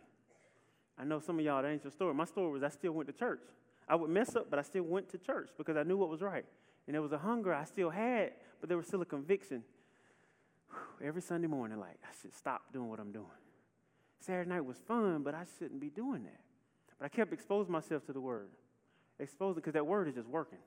I 0.99 1.05
know 1.05 1.21
some 1.21 1.39
of 1.39 1.45
y'all, 1.45 1.63
that 1.63 1.69
ain't 1.69 1.85
your 1.85 1.91
story. 1.91 2.15
My 2.15 2.25
story 2.25 2.53
was 2.53 2.63
I 2.63 2.69
still 2.71 2.93
went 2.93 3.09
to 3.09 3.13
church. 3.13 3.43
I 3.87 3.97
would 3.97 4.11
mess 4.11 4.35
up, 4.35 4.49
but 4.49 4.59
I 4.59 4.63
still 4.63 4.85
went 4.85 5.11
to 5.11 5.19
church 5.19 5.51
because 5.59 5.77
I 5.77 5.83
knew 5.83 5.97
what 5.99 6.09
was 6.09 6.23
right. 6.23 6.47
And 6.87 6.95
there 6.95 7.03
was 7.03 7.13
a 7.13 7.19
hunger 7.19 7.53
I 7.53 7.65
still 7.65 7.91
had, 7.91 8.33
but 8.61 8.69
there 8.69 8.79
was 8.79 8.87
still 8.87 9.03
a 9.03 9.07
conviction 9.07 9.63
every 11.03 11.23
Sunday 11.23 11.47
morning, 11.49 11.79
like, 11.79 11.99
I 12.03 12.13
should 12.21 12.35
stop 12.35 12.63
doing 12.73 12.89
what 12.89 13.01
I'm 13.01 13.13
doing. 13.13 13.27
Saturday 14.21 14.49
night 14.49 14.65
was 14.65 14.77
fun, 14.87 15.23
but 15.23 15.35
I 15.35 15.45
shouldn't 15.59 15.81
be 15.81 15.91
doing 15.91 16.25
that. 16.25 16.41
But 16.99 17.07
I 17.07 17.09
kept 17.09 17.33
exposing 17.33 17.73
myself 17.73 18.05
to 18.07 18.13
the 18.13 18.21
word. 18.21 18.49
Exposing, 19.19 19.57
because 19.57 19.75
that 19.75 19.87
word 19.87 20.09
is 20.09 20.15
just 20.15 20.29
working. 20.29 20.59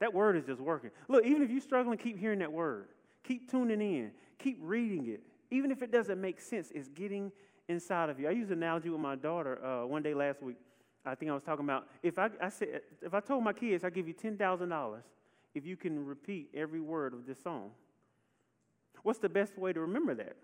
That 0.00 0.14
word 0.14 0.36
is 0.36 0.44
just 0.44 0.60
working. 0.60 0.90
Look, 1.08 1.24
even 1.26 1.42
if 1.42 1.50
you're 1.50 1.60
struggling, 1.60 1.98
keep 1.98 2.18
hearing 2.18 2.38
that 2.38 2.52
word. 2.52 2.88
Keep 3.24 3.50
tuning 3.50 3.80
in. 3.80 4.12
Keep 4.38 4.58
reading 4.60 5.08
it. 5.08 5.22
Even 5.50 5.70
if 5.70 5.82
it 5.82 5.90
doesn't 5.90 6.20
make 6.20 6.40
sense, 6.40 6.70
it's 6.74 6.88
getting 6.88 7.32
inside 7.68 8.08
of 8.08 8.18
you. 8.18 8.28
I 8.28 8.30
used 8.32 8.50
an 8.50 8.58
analogy 8.58 8.88
with 8.90 9.00
my 9.00 9.16
daughter 9.16 9.64
uh, 9.64 9.86
one 9.86 10.02
day 10.02 10.14
last 10.14 10.42
week. 10.42 10.56
I 11.04 11.14
think 11.14 11.30
I 11.30 11.34
was 11.34 11.42
talking 11.42 11.64
about 11.64 11.86
if 12.02 12.18
I, 12.18 12.28
I 12.40 12.48
said 12.48 12.82
if 13.02 13.14
I 13.14 13.20
told 13.20 13.42
my 13.42 13.52
kids 13.52 13.82
I 13.82 13.90
give 13.90 14.06
you 14.06 14.14
ten 14.14 14.36
thousand 14.36 14.68
dollars 14.68 15.04
if 15.54 15.64
you 15.64 15.76
can 15.76 16.04
repeat 16.04 16.50
every 16.54 16.80
word 16.80 17.14
of 17.14 17.26
this 17.26 17.42
song. 17.42 17.70
What's 19.02 19.18
the 19.18 19.28
best 19.28 19.58
way 19.58 19.72
to 19.72 19.80
remember 19.80 20.14
that? 20.14 20.36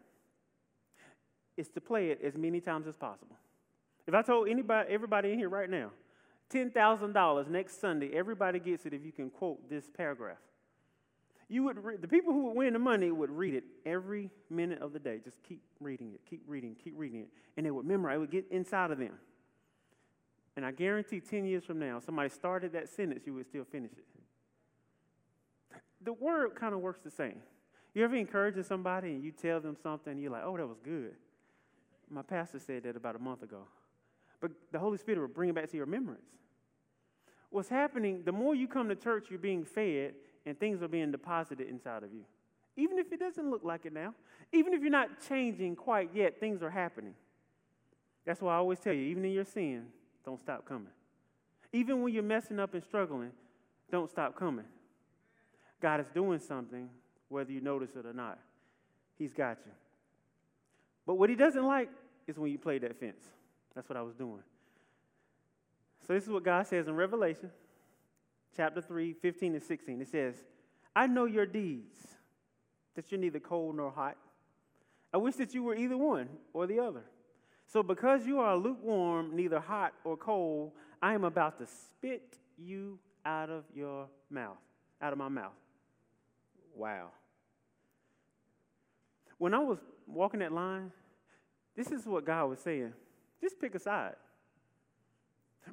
It's 1.57 1.69
to 1.71 1.81
play 1.81 2.11
it 2.11 2.21
as 2.23 2.37
many 2.37 2.61
times 2.61 2.87
as 2.87 2.97
possible. 2.97 3.37
If 4.07 4.15
I 4.15 4.23
told 4.23 4.49
anybody, 4.49 4.93
everybody 4.93 5.33
in 5.33 5.39
here 5.39 5.49
right 5.49 5.71
now, 5.71 5.91
$10,000 6.53 7.49
next 7.49 7.81
Sunday, 7.81 8.11
everybody 8.15 8.59
gets 8.59 8.87
it 8.87 8.93
if 8.93 9.05
you 9.05 9.13
can 9.13 9.31
quote 9.31 9.69
this 9.69 9.89
paragraph. 9.97 10.39
You 11.49 11.65
would 11.65 11.83
re- 11.83 11.97
the 11.97 12.09
people 12.09 12.33
who 12.33 12.47
would 12.47 12.57
win 12.57 12.73
the 12.73 12.79
money 12.79 13.11
would 13.11 13.31
read 13.31 13.55
it 13.55 13.65
every 13.85 14.31
minute 14.51 14.81
of 14.81 14.93
the 14.93 14.99
day. 14.99 15.21
Just 15.23 15.43
keep 15.43 15.63
reading 15.81 16.13
it, 16.15 16.21
keep 16.29 16.43
reading, 16.47 16.75
keep 16.83 16.95
reading 16.97 17.21
it. 17.21 17.29
And 17.57 17.67
they 17.67 17.71
would 17.71 17.87
memorize, 17.87 18.17
it 18.17 18.19
would 18.19 18.31
get 18.31 18.47
inside 18.51 18.91
of 18.91 18.99
them. 18.99 19.13
And 20.57 20.65
I 20.65 20.71
guarantee 20.71 21.21
10 21.21 21.45
years 21.45 21.65
from 21.65 21.79
now, 21.79 21.99
somebody 21.99 22.29
started 22.29 22.73
that 22.73 22.89
sentence, 22.89 23.27
you 23.27 23.35
would 23.35 23.47
still 23.47 23.65
finish 23.65 23.93
it. 23.93 24.05
The 26.03 26.13
word 26.13 26.55
kind 26.55 26.75
of 26.75 26.81
works 26.81 27.01
the 27.03 27.11
same. 27.11 27.41
You 27.95 28.03
ever 28.05 28.17
encouraging 28.17 28.65
somebody 28.65 29.13
and 29.13 29.23
you 29.23 29.31
tell 29.31 29.61
them 29.61 29.77
something, 29.81 30.19
you're 30.19 30.33
like, 30.33 30.43
oh, 30.45 30.57
that 30.57 30.67
was 30.67 30.79
good. 30.85 31.15
My 32.11 32.23
pastor 32.23 32.59
said 32.59 32.83
that 32.83 32.97
about 32.97 33.17
a 33.17 33.21
month 33.21 33.43
ago. 33.43 33.63
But 34.41 34.51
the 34.73 34.79
Holy 34.79 34.99
Spirit 34.99 35.21
will 35.21 35.29
bring 35.29 35.51
it 35.51 35.55
back 35.55 35.71
to 35.71 35.77
your 35.77 35.87
memories. 35.87 36.21
What's 37.51 37.69
happening, 37.69 38.23
the 38.25 38.33
more 38.33 38.55
you 38.55 38.67
come 38.67 38.89
to 38.89 38.97
church, 38.97 39.27
you're 39.31 39.39
being 39.39 39.65
fed, 39.65 40.15
and 40.45 40.59
things 40.59 40.83
are 40.83 40.89
being 40.89 41.13
deposited 41.13 41.69
inside 41.69 42.03
of 42.03 42.13
you. 42.13 42.25
Even 42.77 42.99
if 42.99 43.13
it 43.13 43.21
doesn't 43.21 43.49
look 43.49 43.63
like 43.63 43.87
it 43.87 43.93
now, 43.93 44.13
even 44.53 44.75
if 44.75 44.83
you're 44.83 44.91
not 44.91 45.09
changing 45.29 45.77
quite 45.77 46.11
yet, 46.13 46.41
things 46.41 46.63
are 46.63 46.71
happening. 46.71 47.15
That's 48.27 48.41
why 48.41 48.55
I 48.55 48.57
always 48.57 48.81
tell 48.81 48.93
you, 48.93 49.03
even 49.03 49.25
in 49.25 49.31
your 49.31 49.45
sin, 49.45 49.87
don't 50.25 50.41
stop 50.41 50.67
coming. 50.67 50.89
Even 51.73 52.03
when 52.03 52.13
you're 52.13 52.23
messing 52.23 52.59
up 52.59 52.75
and 52.75 52.83
struggling, 52.83 53.31
don't 53.91 54.11
stop 54.11 54.37
coming. 54.37 54.65
God 55.81 56.01
is 56.01 56.07
doing 56.13 56.41
something, 56.41 56.89
whether 57.35 57.53
you 57.53 57.61
notice 57.61 57.91
it 57.97 58.07
or 58.07 58.13
not. 58.13 58.39
He's 59.19 59.35
got 59.35 59.59
you. 59.67 59.73
But 61.07 61.15
what 61.17 61.29
he 61.29 61.37
doesn't 61.37 61.65
like 61.65 61.91
is 62.27 62.39
when 62.39 62.51
you 62.51 62.59
play 62.59 62.79
that 62.79 62.99
fence. 62.99 63.21
That's 63.75 63.89
what 63.89 63.99
I 63.99 64.03
was 64.03 64.15
doing. 64.15 64.43
So, 66.07 66.15
this 66.15 66.25
is 66.25 66.31
what 66.31 66.45
God 66.45 66.67
says 66.67 66.87
in 66.87 66.95
Revelation 66.95 67.51
chapter 68.57 68.81
3, 68.81 69.15
15 69.15 69.55
and 69.55 69.63
16. 69.63 70.01
It 70.01 70.09
says, 70.09 70.37
I 70.95 71.07
know 71.07 71.25
your 71.25 71.47
deeds, 71.47 71.99
that 72.95 73.11
you're 73.11 73.21
neither 73.21 73.41
cold 73.41 73.77
nor 73.77 73.91
hot. 73.91 74.17
I 75.13 75.17
wish 75.17 75.35
that 75.37 75.55
you 75.55 75.63
were 75.63 75.75
either 75.75 75.97
one 75.97 76.29
or 76.53 76.67
the 76.67 76.79
other. 76.79 77.03
So, 77.67 77.83
because 77.83 78.27
you 78.27 78.39
are 78.41 78.57
lukewarm, 78.57 79.35
neither 79.35 79.59
hot 79.59 79.93
or 80.05 80.17
cold, 80.17 80.73
I 81.03 81.15
am 81.15 81.25
about 81.25 81.59
to 81.59 81.67
spit 81.67 82.39
you 82.57 82.99
out 83.25 83.51
of 83.51 83.65
your 83.75 84.07
mouth, 84.31 84.59
out 85.01 85.13
of 85.13 85.19
my 85.19 85.29
mouth. 85.29 85.53
Wow. 86.77 87.09
When 89.39 89.55
I 89.55 89.59
was 89.59 89.79
walking 90.07 90.41
that 90.41 90.53
line, 90.53 90.91
this 91.77 91.91
is 91.91 92.07
what 92.07 92.25
God 92.25 92.47
was 92.47 92.61
saying. 92.61 92.93
Just 93.41 93.61
pick 93.61 93.75
a 93.75 93.79
side. 93.79 94.15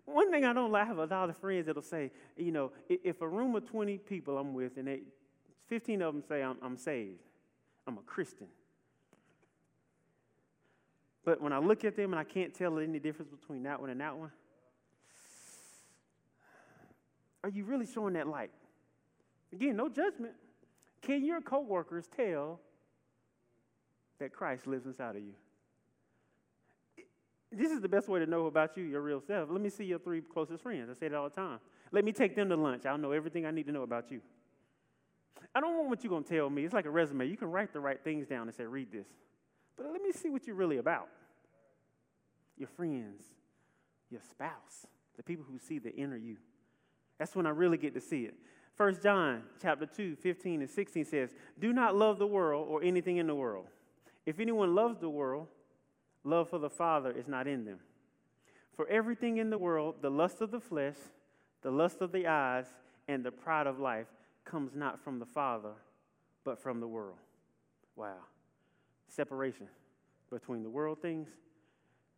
One 0.05 0.31
thing 0.31 0.45
I 0.45 0.53
don't 0.53 0.71
like, 0.71 0.83
I 0.83 0.85
have 0.85 0.97
a 0.97 1.05
lot 1.05 1.29
of 1.29 1.37
friends 1.37 1.67
that'll 1.67 1.81
say, 1.81 2.11
you 2.37 2.51
know, 2.51 2.71
if 2.87 3.21
a 3.21 3.27
room 3.27 3.55
of 3.55 3.69
20 3.69 3.97
people 3.99 4.37
I'm 4.37 4.53
with 4.53 4.77
and 4.77 4.87
they, 4.87 5.01
15 5.67 6.01
of 6.01 6.13
them 6.13 6.23
say 6.27 6.41
I'm, 6.41 6.57
I'm 6.61 6.77
saved, 6.77 7.19
I'm 7.87 7.97
a 7.97 8.01
Christian. 8.01 8.47
But 11.23 11.41
when 11.41 11.53
I 11.53 11.59
look 11.59 11.85
at 11.85 11.95
them 11.95 12.13
and 12.13 12.19
I 12.19 12.23
can't 12.23 12.53
tell 12.53 12.79
any 12.79 12.99
difference 12.99 13.31
between 13.31 13.63
that 13.63 13.79
one 13.79 13.89
and 13.89 14.01
that 14.01 14.17
one, 14.17 14.31
are 17.43 17.49
you 17.49 17.63
really 17.63 17.85
showing 17.85 18.13
that 18.13 18.27
light? 18.27 18.51
Again, 19.53 19.75
no 19.75 19.89
judgment. 19.89 20.33
Can 21.01 21.25
your 21.25 21.41
coworkers 21.41 22.07
tell 22.07 22.59
that 24.21 24.31
Christ 24.31 24.67
lives 24.67 24.85
inside 24.85 25.15
of 25.15 25.21
you? 25.23 25.33
This 27.51 27.71
is 27.71 27.81
the 27.81 27.89
best 27.89 28.07
way 28.07 28.19
to 28.19 28.25
know 28.25 28.45
about 28.45 28.77
you, 28.77 28.83
your 28.83 29.01
real 29.01 29.19
self. 29.19 29.49
Let 29.51 29.59
me 29.59 29.69
see 29.69 29.83
your 29.83 29.99
three 29.99 30.21
closest 30.21 30.63
friends. 30.63 30.89
I 30.89 30.93
say 30.93 31.09
that 31.09 31.17
all 31.17 31.27
the 31.27 31.35
time. 31.35 31.59
Let 31.91 32.05
me 32.05 32.13
take 32.13 32.35
them 32.35 32.47
to 32.47 32.55
lunch. 32.55 32.85
I'll 32.85 32.97
know 32.97 33.11
everything 33.11 33.45
I 33.45 33.51
need 33.51 33.65
to 33.65 33.73
know 33.73 33.83
about 33.83 34.09
you. 34.09 34.21
I 35.53 35.59
don't 35.59 35.75
want 35.75 35.89
what 35.89 36.03
you're 36.03 36.11
going 36.11 36.23
to 36.23 36.29
tell 36.29 36.49
me. 36.49 36.63
It's 36.63 36.73
like 36.73 36.85
a 36.85 36.89
resume. 36.89 37.25
You 37.25 37.35
can 37.35 37.51
write 37.51 37.73
the 37.73 37.81
right 37.81 38.01
things 38.01 38.27
down 38.27 38.47
and 38.47 38.55
say, 38.55 38.63
read 38.63 38.91
this. 38.91 39.07
But 39.75 39.91
let 39.91 40.01
me 40.01 40.13
see 40.13 40.29
what 40.29 40.47
you're 40.47 40.55
really 40.55 40.77
about. 40.77 41.09
Your 42.57 42.69
friends, 42.69 43.23
your 44.09 44.21
spouse, 44.29 44.85
the 45.17 45.23
people 45.23 45.43
who 45.51 45.57
see 45.57 45.79
the 45.79 45.93
inner 45.93 46.15
you. 46.15 46.37
That's 47.17 47.35
when 47.35 47.45
I 47.45 47.49
really 47.49 47.77
get 47.77 47.93
to 47.95 48.01
see 48.01 48.23
it. 48.23 48.35
1 48.77 48.99
John 49.03 49.43
chapter 49.61 49.85
2, 49.85 50.15
15 50.15 50.61
and 50.61 50.69
16 50.69 51.05
says, 51.05 51.31
Do 51.59 51.73
not 51.73 51.95
love 51.95 52.17
the 52.17 52.27
world 52.27 52.67
or 52.69 52.81
anything 52.81 53.17
in 53.17 53.27
the 53.27 53.35
world. 53.35 53.65
If 54.25 54.39
anyone 54.39 54.75
loves 54.75 54.99
the 54.99 55.09
world, 55.09 55.47
love 56.23 56.49
for 56.49 56.59
the 56.59 56.69
Father 56.69 57.11
is 57.11 57.27
not 57.27 57.47
in 57.47 57.65
them. 57.65 57.79
For 58.75 58.87
everything 58.87 59.37
in 59.37 59.49
the 59.49 59.57
world, 59.57 59.95
the 60.01 60.09
lust 60.09 60.41
of 60.41 60.51
the 60.51 60.59
flesh, 60.59 60.95
the 61.61 61.71
lust 61.71 62.01
of 62.01 62.11
the 62.11 62.27
eyes, 62.27 62.65
and 63.07 63.23
the 63.23 63.31
pride 63.31 63.67
of 63.67 63.79
life 63.79 64.07
comes 64.45 64.71
not 64.75 65.03
from 65.03 65.19
the 65.19 65.25
Father, 65.25 65.73
but 66.43 66.61
from 66.61 66.79
the 66.79 66.87
world. 66.87 67.17
Wow. 67.95 68.17
Separation 69.07 69.67
between 70.29 70.63
the 70.63 70.69
world 70.69 71.01
things 71.01 71.27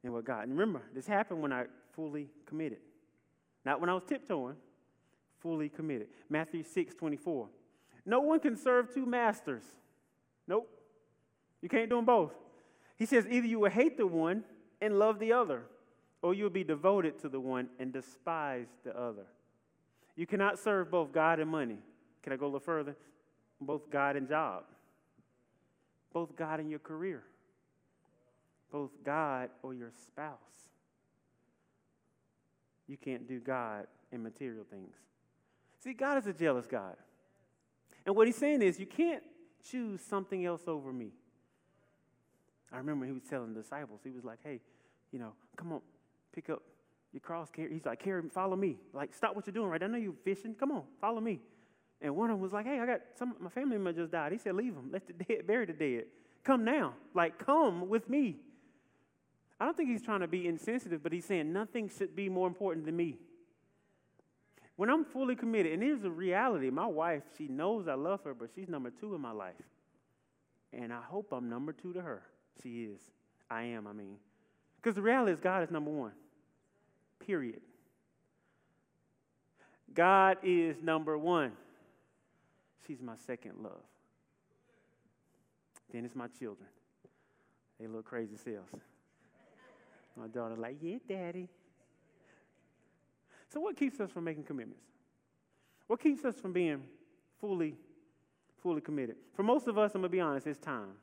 and 0.04 0.14
what 0.14 0.26
God. 0.26 0.44
And 0.44 0.52
remember, 0.52 0.84
this 0.94 1.08
happened 1.08 1.42
when 1.42 1.52
I 1.52 1.66
fully 1.94 2.30
committed. 2.46 2.80
Not 3.66 3.80
when 3.82 3.90
I 3.90 3.94
was 3.94 4.04
tiptoeing, 4.04 4.56
fully 5.40 5.70
committed. 5.70 6.08
Matthew 6.30 6.64
6 6.64 6.96
24. 6.96 7.48
No 8.06 8.20
one 8.20 8.40
can 8.40 8.56
serve 8.58 8.94
two 8.94 9.06
masters. 9.06 9.64
Nope. 10.48 10.70
You 11.64 11.70
can't 11.70 11.90
do 11.90 11.96
them 11.96 12.06
both. 12.06 12.34
He 12.98 13.06
says 13.06 13.26
either 13.26 13.48
you 13.48 13.58
will 13.62 13.70
hate 13.70 13.96
the 13.98 14.06
one 14.06 14.44
and 14.82 15.00
love 15.00 15.18
the 15.18 15.32
other, 15.32 15.64
or 16.22 16.34
you 16.34 16.44
will 16.44 16.52
be 16.52 16.66
devoted 16.66 17.18
to 17.22 17.30
the 17.30 17.40
one 17.40 17.70
and 17.80 17.94
despise 17.94 18.68
the 18.84 18.96
other. 19.00 19.26
You 20.18 20.28
cannot 20.28 20.60
serve 20.60 20.92
both 20.92 21.14
God 21.14 21.40
and 21.40 21.50
money. 21.50 21.78
Can 22.22 22.34
I 22.34 22.36
go 22.36 22.46
a 22.46 22.48
little 22.48 22.60
further? 22.60 22.98
Both 23.62 23.90
God 23.90 24.18
and 24.18 24.28
job, 24.28 24.66
both 26.12 26.36
God 26.36 26.60
and 26.60 26.70
your 26.70 26.80
career, 26.80 27.24
both 28.70 28.92
God 29.06 29.50
or 29.64 29.74
your 29.74 29.92
spouse. 30.06 30.38
You 32.88 32.98
can't 32.98 33.26
do 33.26 33.40
God 33.40 33.88
and 34.12 34.22
material 34.22 34.66
things. 34.70 34.96
See, 35.80 35.94
God 35.94 36.18
is 36.18 36.28
a 36.28 36.34
jealous 36.34 36.68
God. 36.68 36.98
And 38.06 38.18
what 38.18 38.28
he's 38.28 38.36
saying 38.36 38.62
is, 38.62 38.78
you 38.82 38.86
can't 38.86 39.24
choose 39.66 40.02
something 40.02 40.46
else 40.46 40.64
over 40.68 40.92
me. 40.92 41.12
I 42.74 42.78
remember 42.78 43.06
he 43.06 43.12
was 43.12 43.24
telling 43.30 43.54
the 43.54 43.62
disciples, 43.62 44.02
he 44.04 44.12
was 44.12 44.24
like, 44.24 44.40
hey, 44.44 44.60
you 45.12 45.20
know, 45.20 45.34
come 45.56 45.72
on, 45.72 45.82
pick 46.34 46.50
up 46.50 46.64
your 47.14 47.22
cross. 47.22 47.50
Carry. 47.52 47.72
He's 47.72 47.86
like, 47.86 48.04
carry, 48.04 48.22
follow 48.30 48.56
me. 48.56 48.78
Like, 48.94 49.14
stop 49.14 49.36
what 49.36 49.46
you're 49.46 49.54
doing, 49.54 49.70
right? 49.70 49.82
I 49.82 49.88
know 49.88 49.98
you're 49.98 50.14
fishing. 50.26 50.56
Come 50.56 50.72
on, 50.72 50.84
follow 51.00 51.22
me. 51.22 51.40
And 52.02 52.16
one 52.16 52.30
of 52.30 52.36
them 52.36 52.42
was 52.42 52.52
like, 52.52 52.66
hey, 52.66 52.80
I 52.80 52.86
got 52.86 53.02
some, 53.18 53.36
my 53.40 53.50
family 53.50 53.78
member 53.78 53.94
just 53.94 54.12
died. 54.12 54.32
He 54.32 54.38
said, 54.38 54.56
leave 54.56 54.74
them. 54.74 54.90
Let 54.92 55.08
the 55.08 55.14
dead 55.14 55.48
bury 55.48 55.66
the 55.66 55.74
dead. 55.74 56.06
Come 56.44 56.66
now. 56.66 56.96
Like, 57.14 57.38
come 57.38 57.88
with 57.88 58.10
me. 58.10 58.38
I 59.60 59.66
don't 59.66 59.78
think 59.78 59.90
he's 59.90 60.02
trying 60.02 60.20
to 60.20 60.28
be 60.28 60.48
insensitive, 60.48 61.02
but 61.02 61.14
he's 61.14 61.24
saying 61.24 61.54
nothing 61.54 61.90
should 61.96 62.16
be 62.16 62.28
more 62.28 62.48
important 62.48 62.86
than 62.86 62.98
me. 62.98 63.18
When 64.76 64.90
I'm 64.90 65.06
fully 65.06 65.36
committed, 65.36 65.72
and 65.72 65.84
here's 65.84 66.02
the 66.02 66.10
reality 66.10 66.70
my 66.72 66.88
wife, 66.88 67.22
she 67.38 67.48
knows 67.48 67.88
I 67.88 67.94
love 67.94 68.24
her, 68.24 68.34
but 68.34 68.50
she's 68.56 68.68
number 68.68 68.90
two 68.90 69.14
in 69.14 69.22
my 69.22 69.32
life. 69.32 69.54
And 70.74 70.92
I 70.92 71.02
hope 71.02 71.32
I'm 71.32 71.48
number 71.48 71.72
two 71.72 71.94
to 71.94 72.02
her. 72.02 72.24
She 72.62 72.84
is. 72.84 73.00
I 73.50 73.64
am, 73.64 73.88
I 73.88 73.94
mean. 73.94 74.18
Because 74.78 74.96
the 74.96 75.02
reality 75.02 75.32
is, 75.32 75.40
God 75.40 75.64
is 75.64 75.72
number 75.72 75.90
one. 75.90 76.12
Period. 77.26 77.62
God 79.94 80.38
is 80.44 80.78
number 80.82 81.18
one. 81.18 81.52
She's 82.86 83.02
my 83.02 83.16
second 83.26 83.54
love. 83.62 83.82
Then 85.92 86.06
it's 86.06 86.16
my 86.16 86.28
children. 86.28 86.68
They 87.80 87.88
little 87.88 88.02
crazy 88.02 88.36
selves. 88.36 88.70
My 90.16 90.28
daughter, 90.28 90.56
like, 90.56 90.78
yeah, 90.82 90.98
daddy. 91.08 91.50
So, 93.52 93.60
what 93.60 93.78
keeps 93.78 94.00
us 94.00 94.12
from 94.12 94.24
making 94.24 94.44
commitments? 94.44 94.84
What 95.88 96.00
keeps 96.00 96.26
us 96.26 96.36
from 96.36 96.54
being 96.54 96.84
fully, 97.40 97.76
fully 98.62 98.82
committed? 98.82 99.16
For 99.36 99.44
most 99.44 99.68
of 99.68 99.78
us, 99.78 99.94
I'm 99.96 100.02
gonna 100.02 100.10
be 100.10 100.20
honest, 100.20 100.48
it's 100.48 100.60
time. 100.60 100.94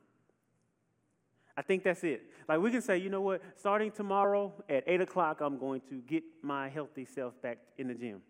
I 1.57 1.61
think 1.61 1.83
that's 1.83 2.03
it. 2.03 2.23
Like 2.47 2.59
we 2.59 2.71
can 2.71 2.81
say, 2.81 2.97
you 2.97 3.09
know 3.09 3.21
what, 3.21 3.41
starting 3.57 3.91
tomorrow 3.91 4.53
at 4.69 4.83
8 4.87 5.01
o'clock, 5.01 5.41
I'm 5.41 5.57
going 5.57 5.81
to 5.89 6.01
get 6.07 6.23
my 6.41 6.69
healthy 6.69 7.05
self 7.05 7.39
back 7.41 7.57
in 7.77 7.87
the 7.87 7.93
gym. 7.93 8.21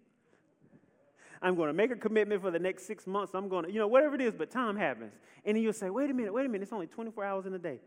I'm 1.41 1.55
going 1.55 1.67
to 1.67 1.73
make 1.73 1.91
a 1.91 1.95
commitment 1.95 2.41
for 2.41 2.51
the 2.51 2.59
next 2.59 2.85
six 2.85 3.07
months. 3.07 3.33
I'm 3.33 3.49
going 3.49 3.65
to, 3.65 3.71
you 3.71 3.79
know, 3.79 3.87
whatever 3.87 4.15
it 4.15 4.21
is, 4.21 4.35
but 4.35 4.51
time 4.51 4.75
happens. 4.75 5.13
And 5.43 5.55
then 5.55 5.63
you'll 5.63 5.73
say, 5.73 5.89
wait 5.89 6.09
a 6.09 6.13
minute, 6.13 6.33
wait 6.33 6.45
a 6.45 6.49
minute, 6.49 6.63
it's 6.63 6.73
only 6.73 6.87
24 6.87 7.25
hours 7.25 7.45
in 7.45 7.53
a 7.53 7.59
day. 7.59 7.79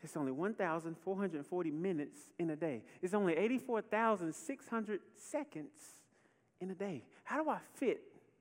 It's 0.00 0.16
only 0.16 0.32
1,440 0.32 1.70
minutes 1.70 2.20
in 2.38 2.50
a 2.50 2.56
day. 2.56 2.84
It's 3.02 3.14
only 3.14 3.34
84,600 3.34 5.00
seconds 5.16 5.70
in 6.60 6.70
a 6.70 6.74
day. 6.74 7.04
How 7.24 7.42
do 7.42 7.50
I 7.50 7.58
fit 7.74 8.00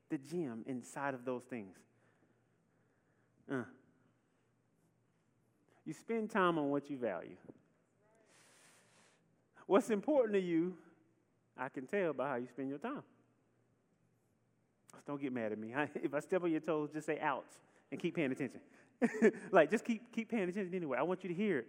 the 0.09 0.17
gym 0.17 0.63
inside 0.67 1.13
of 1.13 1.25
those 1.25 1.43
things? 1.43 1.75
Uh. 3.51 3.63
You 5.87 5.93
spend 5.93 6.29
time 6.29 6.59
on 6.59 6.69
what 6.69 6.89
you 6.89 6.97
value. 6.97 7.37
What's 9.67 9.89
important 9.89 10.33
to 10.33 10.41
you, 10.41 10.75
I 11.57 11.69
can 11.69 11.87
tell 11.87 12.11
by 12.11 12.27
how 12.27 12.35
you 12.35 12.47
spend 12.47 12.67
your 12.67 12.77
time. 12.77 13.03
Don't 15.05 15.21
get 15.21 15.31
mad 15.31 15.53
at 15.53 15.57
me. 15.57 15.73
if 16.03 16.13
I 16.13 16.19
step 16.19 16.43
on 16.43 16.51
your 16.51 16.59
toes, 16.59 16.89
just 16.91 17.05
say 17.05 17.17
ouch 17.21 17.45
and 17.89 18.01
keep 18.01 18.15
paying 18.15 18.33
attention. 18.33 18.59
like, 19.51 19.71
just 19.71 19.85
keep, 19.85 20.11
keep 20.11 20.29
paying 20.29 20.49
attention 20.49 20.75
anyway. 20.75 20.97
I 20.97 21.03
want 21.03 21.23
you 21.23 21.29
to 21.29 21.33
hear 21.33 21.59
it. 21.59 21.67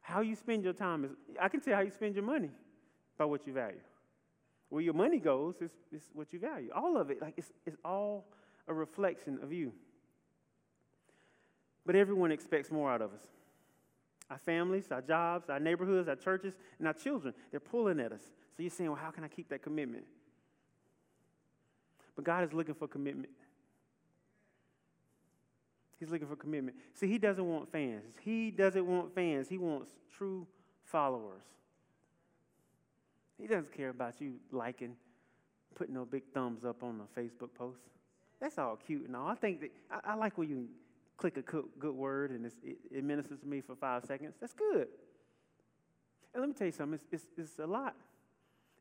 How 0.00 0.22
you 0.22 0.34
spend 0.34 0.64
your 0.64 0.72
time 0.72 1.04
is, 1.04 1.12
I 1.40 1.48
can 1.48 1.60
tell 1.60 1.76
how 1.76 1.82
you 1.82 1.92
spend 1.92 2.16
your 2.16 2.24
money 2.24 2.50
by 3.16 3.26
what 3.26 3.46
you 3.46 3.52
value. 3.52 3.78
Where 4.70 4.82
your 4.82 4.94
money 4.94 5.18
goes 5.18 5.54
is, 5.60 5.70
is 5.92 6.02
what 6.14 6.32
you 6.32 6.40
value. 6.40 6.70
All 6.74 6.96
of 6.96 7.10
it, 7.10 7.22
like, 7.22 7.34
it's, 7.36 7.52
it's 7.64 7.76
all 7.84 8.26
a 8.66 8.74
reflection 8.74 9.38
of 9.40 9.52
you. 9.52 9.72
But 11.86 11.94
everyone 11.94 12.32
expects 12.32 12.68
more 12.68 12.90
out 12.90 13.02
of 13.02 13.12
us. 13.12 13.22
Our 14.32 14.38
families, 14.38 14.90
our 14.90 15.02
jobs, 15.02 15.50
our 15.50 15.60
neighborhoods, 15.60 16.08
our 16.08 16.16
churches, 16.16 16.54
and 16.78 16.88
our 16.88 16.94
children, 16.94 17.34
they're 17.50 17.60
pulling 17.60 18.00
at 18.00 18.12
us. 18.12 18.22
So 18.56 18.62
you're 18.62 18.70
saying, 18.70 18.88
well, 18.88 18.98
how 18.98 19.10
can 19.10 19.24
I 19.24 19.28
keep 19.28 19.50
that 19.50 19.62
commitment? 19.62 20.04
But 22.16 22.24
God 22.24 22.42
is 22.42 22.54
looking 22.54 22.74
for 22.74 22.88
commitment. 22.88 23.28
He's 26.00 26.08
looking 26.08 26.26
for 26.26 26.34
commitment. 26.34 26.78
See, 26.94 27.08
he 27.08 27.18
doesn't 27.18 27.44
want 27.44 27.70
fans. 27.70 28.14
He 28.22 28.50
doesn't 28.50 28.86
want 28.86 29.14
fans. 29.14 29.50
He 29.50 29.58
wants 29.58 29.90
true 30.16 30.46
followers. 30.82 31.44
He 33.38 33.46
doesn't 33.46 33.76
care 33.76 33.90
about 33.90 34.18
you 34.18 34.36
liking, 34.50 34.96
putting 35.74 35.92
no 35.92 36.06
big 36.06 36.22
thumbs 36.32 36.64
up 36.64 36.82
on 36.82 37.02
a 37.02 37.20
Facebook 37.20 37.52
post. 37.54 37.82
That's 38.40 38.56
all 38.56 38.76
cute 38.76 39.06
and 39.08 39.14
all. 39.14 39.28
I 39.28 39.34
think 39.34 39.60
that 39.60 39.72
I, 39.90 40.12
I 40.12 40.14
like 40.14 40.38
when 40.38 40.48
you 40.48 40.68
click 41.22 41.36
a 41.36 41.42
good 41.78 41.94
word 41.94 42.32
and 42.32 42.50
it, 42.64 43.04
ministers 43.04 43.38
to 43.38 43.46
me 43.46 43.60
for 43.60 43.76
five 43.76 44.04
seconds. 44.04 44.34
That's 44.40 44.52
good. 44.52 44.88
And 46.34 46.40
let 46.42 46.48
me 46.48 46.54
tell 46.54 46.66
you 46.66 46.72
something. 46.72 46.94
It's, 46.94 47.04
it's, 47.12 47.24
it's 47.38 47.58
a 47.60 47.66
lot 47.66 47.94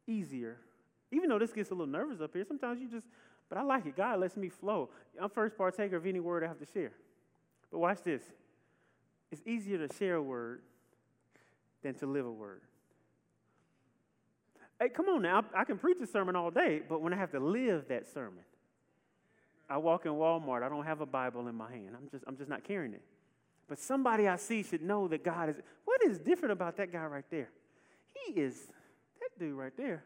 easier. 0.07 0.57
Even 1.11 1.29
though 1.29 1.37
this 1.37 1.53
gets 1.53 1.69
a 1.69 1.73
little 1.73 1.85
nervous 1.85 2.19
up 2.19 2.31
here, 2.33 2.43
sometimes 2.47 2.81
you 2.81 2.89
just, 2.89 3.05
but 3.47 3.59
I 3.59 3.61
like 3.61 3.85
it. 3.85 3.95
God 3.95 4.19
lets 4.19 4.37
me 4.37 4.49
flow. 4.49 4.89
I'm 5.21 5.29
first 5.29 5.55
partaker 5.55 5.97
of 5.97 6.05
any 6.07 6.19
word 6.19 6.43
I 6.43 6.47
have 6.47 6.57
to 6.59 6.65
share. 6.65 6.93
But 7.69 7.79
watch 7.79 8.01
this 8.03 8.23
it's 9.31 9.41
easier 9.45 9.85
to 9.87 9.93
share 9.95 10.15
a 10.15 10.23
word 10.23 10.61
than 11.83 11.93
to 11.95 12.07
live 12.07 12.25
a 12.25 12.31
word. 12.31 12.61
Hey, 14.79 14.89
come 14.89 15.09
on 15.09 15.21
now. 15.21 15.45
I 15.55 15.63
can 15.63 15.77
preach 15.77 15.97
a 16.01 16.07
sermon 16.07 16.35
all 16.35 16.49
day, 16.49 16.81
but 16.89 17.01
when 17.03 17.13
I 17.13 17.17
have 17.17 17.31
to 17.31 17.39
live 17.39 17.87
that 17.89 18.11
sermon, 18.11 18.43
I 19.71 19.77
walk 19.77 20.05
in 20.05 20.11
Walmart, 20.11 20.63
I 20.63 20.69
don't 20.69 20.85
have 20.85 20.99
a 20.99 21.05
Bible 21.05 21.47
in 21.47 21.55
my 21.55 21.71
hand. 21.71 21.91
I'm 21.95 22.09
just, 22.09 22.25
I'm 22.27 22.35
just 22.35 22.49
not 22.49 22.65
carrying 22.65 22.93
it. 22.93 23.01
But 23.69 23.79
somebody 23.79 24.27
I 24.27 24.35
see 24.35 24.63
should 24.63 24.81
know 24.81 25.07
that 25.07 25.23
God 25.23 25.49
is. 25.49 25.55
What 25.85 26.03
is 26.03 26.19
different 26.19 26.51
about 26.51 26.75
that 26.75 26.91
guy 26.91 27.05
right 27.05 27.23
there? 27.31 27.49
He 28.13 28.33
is, 28.33 28.67
that 29.21 29.39
dude 29.39 29.53
right 29.53 29.71
there. 29.77 30.03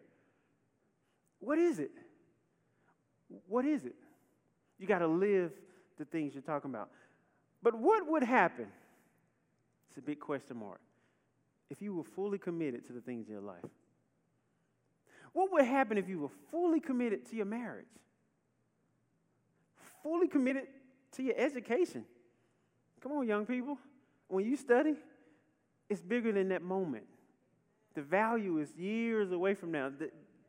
What 1.40 1.58
is 1.58 1.80
it? 1.80 1.90
What 3.48 3.66
is 3.66 3.86
it? 3.86 3.96
You 4.78 4.86
got 4.86 5.00
to 5.00 5.08
live 5.08 5.52
the 5.98 6.06
things 6.06 6.36
you're 6.36 6.44
talking 6.44 6.70
about. 6.70 6.92
But 7.64 7.76
what 7.76 8.08
would 8.08 8.24
happen? 8.24 8.68
It's 9.90 9.98
a 9.98 10.02
big 10.02 10.20
question 10.20 10.58
mark. 10.58 10.80
If 11.72 11.82
you 11.82 11.96
were 11.96 12.04
fully 12.04 12.38
committed 12.38 12.86
to 12.86 12.94
the 12.94 13.02
things 13.02 13.26
in 13.26 13.34
your 13.34 13.42
life, 13.42 13.66
what 15.34 15.52
would 15.52 15.66
happen 15.66 15.98
if 15.98 16.08
you 16.08 16.20
were 16.20 16.32
fully 16.52 16.80
committed 16.80 17.28
to 17.32 17.36
your 17.36 17.46
marriage? 17.46 17.88
Fully 20.06 20.28
committed 20.28 20.68
to 21.14 21.24
your 21.24 21.34
education? 21.36 22.06
Come 23.02 23.14
on, 23.14 23.28
young 23.28 23.48
people. 23.48 23.80
When 24.28 24.46
you 24.46 24.56
study, 24.56 24.94
it's 25.90 26.04
bigger 26.04 26.32
than 26.32 26.50
that 26.50 26.62
moment. 26.62 27.06
The 27.96 28.04
value 28.04 28.60
is 28.60 28.72
years 28.78 29.32
away 29.32 29.56
from 29.56 29.72
now. 29.72 29.92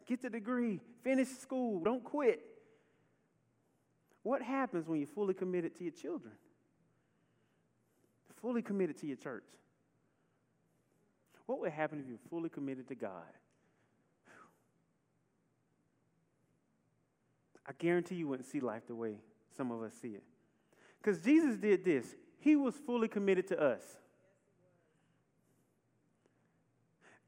Get 0.06 0.20
the 0.20 0.28
degree, 0.28 0.78
finish 1.02 1.28
school, 1.28 1.80
don't 1.82 2.04
quit. 2.04 2.42
What 4.24 4.42
happens 4.42 4.86
when 4.86 4.98
you're 4.98 5.06
fully 5.06 5.32
committed 5.32 5.74
to 5.76 5.84
your 5.84 5.92
children? 5.94 6.34
fully 8.42 8.60
committed 8.60 8.98
to 8.98 9.06
your 9.06 9.16
church? 9.16 9.46
What 11.46 11.60
would 11.60 11.72
happen 11.72 11.98
if 11.98 12.06
you're 12.06 12.18
fully 12.28 12.50
committed 12.50 12.88
to 12.88 12.94
God? 12.94 13.32
I 17.66 17.72
guarantee 17.78 18.16
you 18.16 18.28
wouldn't 18.28 18.46
see 18.46 18.60
life 18.60 18.86
the 18.86 18.94
way 18.94 19.16
some 19.56 19.70
of 19.70 19.82
us 19.82 19.92
see 20.00 20.08
it. 20.08 20.22
Because 21.00 21.20
Jesus 21.20 21.56
did 21.56 21.84
this, 21.84 22.14
He 22.40 22.56
was 22.56 22.74
fully 22.74 23.08
committed 23.08 23.48
to 23.48 23.60
us. 23.60 23.82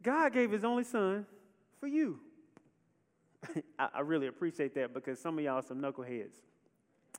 God 0.03 0.33
gave 0.33 0.51
His 0.51 0.65
only 0.65 0.85
Son 0.85 1.27
for 1.81 1.87
you. 1.87 2.21
I, 3.79 3.89
I, 3.95 4.01
really 4.01 4.27
appreciate 4.27 4.75
that 4.75 4.93
because 4.93 5.21
some 5.21 5.39
of 5.39 5.45
y'all 5.45 5.59
are 5.59 5.63
some 5.63 5.81
knuckleheads. 5.81 6.35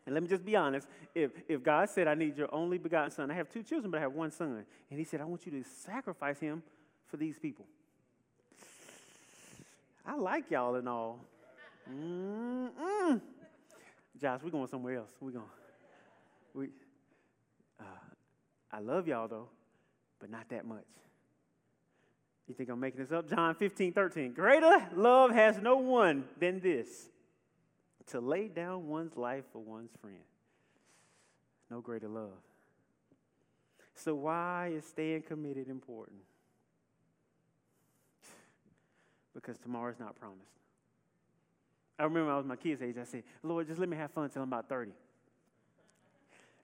And 0.06 0.14
let 0.14 0.24
me 0.24 0.30
just 0.30 0.46
be 0.46 0.56
honest. 0.56 0.88
If, 1.14 1.32
if 1.48 1.64
God 1.64 1.90
said, 1.90 2.08
I 2.08 2.14
need 2.14 2.38
your 2.38 2.54
only 2.54 2.78
begotten 2.78 3.12
son, 3.12 3.32
I 3.32 3.36
have 3.36 3.50
two 3.50 3.64
children, 3.64 3.92
but 3.92 3.98
I 3.98 4.02
have 4.02 4.14
one 4.14 4.32
son. 4.32 4.66
And 4.90 5.00
he 5.00 5.06
said, 5.06 5.22
I 5.22 5.26
want 5.26 5.46
you 5.46 5.52
to 5.52 5.64
sacrifice 5.64 6.40
him 6.40 6.64
for 7.08 7.18
these 7.18 7.38
people. 7.38 7.66
I 10.06 10.16
like 10.16 10.50
y'all 10.50 10.76
and 10.76 10.90
all. 10.90 11.20
Mm-mm. 11.90 13.22
Josh, 14.20 14.42
we're 14.44 14.50
going 14.50 14.68
somewhere 14.68 14.98
else. 14.98 15.12
We're 15.22 15.32
going. 15.32 15.46
We, 16.54 16.68
uh, 17.80 17.84
I 18.72 18.80
love 18.80 19.08
y'all 19.08 19.28
though, 19.28 19.48
but 20.20 20.30
not 20.30 20.50
that 20.50 20.66
much. 20.66 20.86
You 22.48 22.56
think 22.56 22.70
I'm 22.70 22.80
making 22.80 23.00
this 23.00 23.12
up? 23.12 23.30
John 23.30 23.54
15, 23.56 23.94
13. 23.94 24.34
Greater 24.34 24.88
love 24.96 25.32
has 25.32 25.60
no 25.60 25.78
one 25.78 26.26
than 26.40 26.60
this 26.60 27.10
to 28.08 28.20
lay 28.20 28.48
down 28.48 28.88
one's 28.88 29.16
life 29.16 29.44
for 29.54 29.60
one's 29.60 29.92
friend. 30.02 30.18
No 31.70 31.80
greater 31.80 32.08
love. 32.08 32.42
So, 33.94 34.16
why 34.16 34.72
is 34.74 34.86
staying 34.86 35.24
committed 35.24 35.70
important? 35.70 36.22
Because 39.36 39.58
tomorrow 39.60 39.92
is 39.92 40.00
not 40.00 40.20
promised. 40.20 40.50
I 42.00 42.04
remember 42.04 42.28
when 42.28 42.34
I 42.34 42.38
was 42.38 42.46
my 42.46 42.56
kid's 42.56 42.82
age, 42.82 42.96
I 43.00 43.04
said, 43.04 43.24
Lord, 43.44 43.68
just 43.68 43.78
let 43.78 43.90
me 43.90 43.98
have 43.98 44.12
fun 44.12 44.24
until 44.24 44.42
I'm 44.42 44.48
about 44.48 44.70
30. 44.70 44.92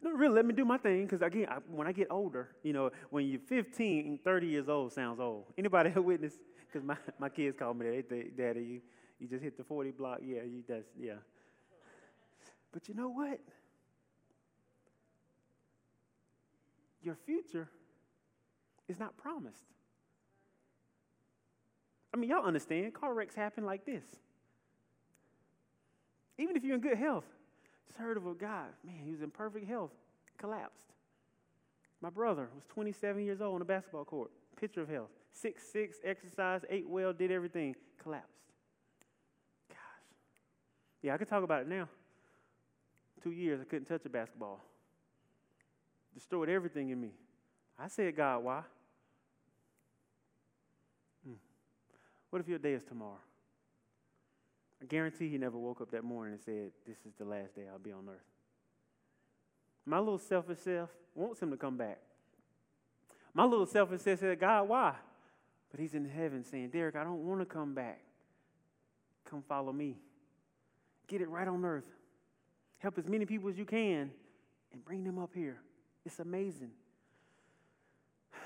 No, 0.01 0.11
really, 0.11 0.35
let 0.35 0.45
me 0.45 0.53
do 0.53 0.63
my 0.63 0.77
thing, 0.77 1.03
because 1.03 1.21
again, 1.21 1.47
I, 1.49 1.57
when 1.67 1.87
I 1.87 1.91
get 1.91 2.07
older, 2.09 2.49
you 2.63 2.71
know, 2.71 2.91
when 3.09 3.27
you're 3.27 3.41
15, 3.41 4.19
30 4.23 4.47
years 4.47 4.69
old 4.69 4.93
sounds 4.93 5.19
old. 5.19 5.45
Anybody 5.57 5.89
witness? 5.99 6.33
Because 6.65 6.87
my, 6.87 6.95
my 7.19 7.27
kids 7.27 7.57
call 7.59 7.73
me 7.73 7.85
that. 7.89 8.09
They, 8.09 8.23
Daddy, 8.35 8.61
you, 8.61 8.81
you 9.19 9.27
just 9.27 9.43
hit 9.43 9.57
the 9.57 9.63
40 9.63 9.91
block. 9.91 10.19
Yeah, 10.23 10.43
you 10.43 10.63
just, 10.65 10.87
yeah. 10.97 11.13
But 12.71 12.87
you 12.87 12.93
know 12.93 13.09
what? 13.09 13.39
Your 17.01 17.17
future 17.25 17.67
is 18.87 18.99
not 18.99 19.17
promised. 19.17 19.63
I 22.13 22.17
mean, 22.17 22.29
y'all 22.29 22.45
understand, 22.45 22.93
car 22.93 23.13
wrecks 23.13 23.35
happen 23.35 23.65
like 23.65 23.85
this. 23.85 24.03
Even 26.37 26.55
if 26.55 26.63
you're 26.63 26.75
in 26.75 26.81
good 26.81 26.97
health. 26.97 27.25
Just 27.87 27.97
heard 27.97 28.17
of 28.17 28.25
a 28.25 28.33
guy, 28.33 28.65
man, 28.83 29.01
he 29.03 29.11
was 29.11 29.21
in 29.21 29.29
perfect 29.29 29.67
health, 29.67 29.91
collapsed. 30.37 30.87
My 32.01 32.09
brother 32.09 32.49
was 32.55 32.65
27 32.69 33.23
years 33.23 33.41
old 33.41 33.55
on 33.55 33.61
a 33.61 33.65
basketball 33.65 34.05
court, 34.05 34.31
picture 34.59 34.81
of 34.81 34.89
health. 34.89 35.09
Six, 35.33 35.63
six, 35.63 35.97
exercise, 36.03 36.61
ate 36.69 36.87
well, 36.87 37.13
did 37.13 37.31
everything, 37.31 37.75
collapsed. 38.01 38.31
Gosh. 39.69 39.77
Yeah, 41.03 41.13
I 41.13 41.17
could 41.17 41.29
talk 41.29 41.43
about 41.43 41.61
it 41.61 41.67
now 41.67 41.87
two 43.25 43.31
years, 43.31 43.59
I 43.59 43.63
couldn't 43.63 43.85
touch 43.85 44.05
a 44.05 44.09
basketball. 44.09 44.61
Destroyed 46.13 46.47
everything 46.47 46.91
in 46.91 47.01
me. 47.01 47.09
I 47.77 47.87
said, 47.87 48.15
God, 48.15 48.43
why? 48.43 48.61
Hmm. 51.25 51.33
What 52.29 52.39
if 52.39 52.47
your 52.47 52.59
day 52.59 52.73
is 52.73 52.83
tomorrow? 52.83 53.17
I 54.85 54.87
guarantee 54.87 55.29
he 55.29 55.39
never 55.39 55.57
woke 55.57 55.81
up 55.81 55.89
that 55.91 56.03
morning 56.03 56.33
and 56.33 56.41
said, 56.41 56.69
This 56.85 56.97
is 57.07 57.13
the 57.17 57.25
last 57.25 57.55
day 57.55 57.63
I'll 57.71 57.79
be 57.79 57.91
on 57.91 58.07
earth. 58.07 58.21
My 59.83 59.97
little 59.97 60.19
selfish 60.19 60.59
self 60.59 60.91
wants 61.15 61.41
him 61.41 61.49
to 61.49 61.57
come 61.57 61.75
back. 61.75 61.97
My 63.33 63.45
little 63.45 63.65
selfish 63.65 64.01
self 64.01 64.19
said, 64.19 64.39
God, 64.39 64.69
why? 64.69 64.93
But 65.71 65.79
he's 65.79 65.95
in 65.95 66.07
heaven 66.07 66.43
saying, 66.43 66.69
Derek, 66.69 66.95
I 66.95 67.03
don't 67.03 67.25
want 67.25 67.41
to 67.41 67.47
come 67.47 67.73
back. 67.73 67.99
Come 69.27 69.41
follow 69.49 69.73
me. 69.73 69.97
Get 71.07 71.19
it 71.19 71.29
right 71.29 71.47
on 71.47 71.65
earth. 71.65 71.87
Help 72.77 72.99
as 72.99 73.07
many 73.07 73.25
people 73.25 73.49
as 73.49 73.57
you 73.57 73.65
can 73.65 74.11
and 74.71 74.85
bring 74.85 75.03
them 75.03 75.17
up 75.17 75.31
here. 75.33 75.57
It's 76.05 76.19
amazing. 76.19 76.69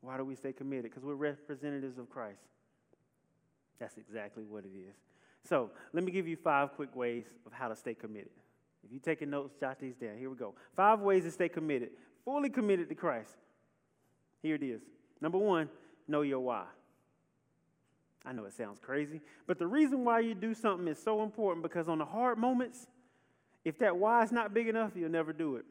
Why 0.00 0.16
do 0.16 0.24
we 0.24 0.36
stay 0.36 0.54
committed? 0.54 0.84
Because 0.84 1.04
we're 1.04 1.16
representatives 1.16 1.98
of 1.98 2.08
Christ. 2.08 2.40
That's 3.82 3.98
exactly 3.98 4.44
what 4.44 4.64
it 4.64 4.78
is. 4.78 4.94
So, 5.42 5.72
let 5.92 6.04
me 6.04 6.12
give 6.12 6.28
you 6.28 6.36
five 6.36 6.72
quick 6.76 6.94
ways 6.94 7.24
of 7.44 7.52
how 7.52 7.66
to 7.66 7.74
stay 7.74 7.94
committed. 7.94 8.30
If 8.84 8.92
you're 8.92 9.00
taking 9.00 9.28
notes, 9.28 9.54
jot 9.58 9.80
these 9.80 9.96
down. 9.96 10.18
Here 10.18 10.30
we 10.30 10.36
go. 10.36 10.54
Five 10.76 11.00
ways 11.00 11.24
to 11.24 11.32
stay 11.32 11.48
committed, 11.48 11.90
fully 12.24 12.48
committed 12.48 12.88
to 12.90 12.94
Christ. 12.94 13.34
Here 14.40 14.54
it 14.54 14.62
is. 14.62 14.82
Number 15.20 15.38
one, 15.38 15.68
know 16.06 16.22
your 16.22 16.38
why. 16.38 16.62
I 18.24 18.32
know 18.32 18.44
it 18.44 18.52
sounds 18.52 18.78
crazy, 18.78 19.20
but 19.48 19.58
the 19.58 19.66
reason 19.66 20.04
why 20.04 20.20
you 20.20 20.36
do 20.36 20.54
something 20.54 20.86
is 20.86 21.02
so 21.02 21.24
important 21.24 21.64
because 21.64 21.88
on 21.88 21.98
the 21.98 22.04
hard 22.04 22.38
moments, 22.38 22.86
if 23.64 23.80
that 23.80 23.96
why 23.96 24.22
is 24.22 24.30
not 24.30 24.54
big 24.54 24.68
enough, 24.68 24.92
you'll 24.94 25.10
never 25.10 25.32
do 25.32 25.56
it. 25.56 25.64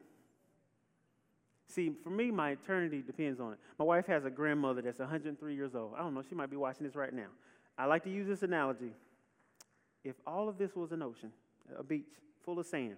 See, 1.68 1.94
for 2.04 2.10
me, 2.10 2.30
my 2.30 2.52
eternity 2.52 3.02
depends 3.02 3.40
on 3.40 3.54
it. 3.54 3.60
My 3.80 3.86
wife 3.86 4.06
has 4.08 4.26
a 4.26 4.30
grandmother 4.30 4.82
that's 4.82 5.00
103 5.00 5.56
years 5.56 5.76
old. 5.76 5.94
I 5.98 6.00
don't 6.00 6.14
know, 6.14 6.24
she 6.28 6.36
might 6.36 6.50
be 6.50 6.58
watching 6.58 6.86
this 6.86 6.96
right 6.96 7.14
now. 7.14 7.30
I 7.82 7.86
like 7.86 8.04
to 8.04 8.12
use 8.12 8.28
this 8.28 8.44
analogy. 8.44 8.92
If 10.04 10.16
all 10.28 10.48
of 10.48 10.60
this 10.60 10.76
was 10.76 10.92
an 10.92 11.02
ocean, 11.02 11.32
a 11.76 11.82
beach 11.82 12.06
full 12.46 12.60
of 12.60 12.68
sand, 12.68 12.98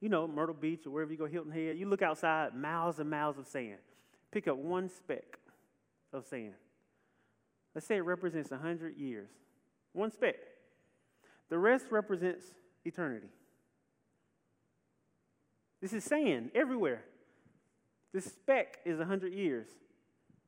you 0.00 0.08
know, 0.08 0.28
Myrtle 0.28 0.54
Beach 0.54 0.86
or 0.86 0.90
wherever 0.90 1.10
you 1.10 1.18
go, 1.18 1.26
Hilton 1.26 1.50
Head, 1.50 1.76
you 1.76 1.88
look 1.88 2.00
outside, 2.00 2.54
miles 2.54 3.00
and 3.00 3.10
miles 3.10 3.36
of 3.36 3.48
sand. 3.48 3.78
Pick 4.30 4.46
up 4.46 4.58
one 4.58 4.88
speck 4.88 5.40
of 6.12 6.24
sand. 6.24 6.52
Let's 7.74 7.84
say 7.84 7.96
it 7.96 8.04
represents 8.04 8.52
100 8.52 8.96
years. 8.96 9.28
One 9.92 10.12
speck. 10.12 10.36
The 11.48 11.58
rest 11.58 11.86
represents 11.90 12.46
eternity. 12.84 13.26
This 15.80 15.92
is 15.92 16.04
sand 16.04 16.52
everywhere. 16.54 17.02
This 18.12 18.26
speck 18.26 18.78
is 18.84 18.98
100 18.98 19.34
years 19.34 19.66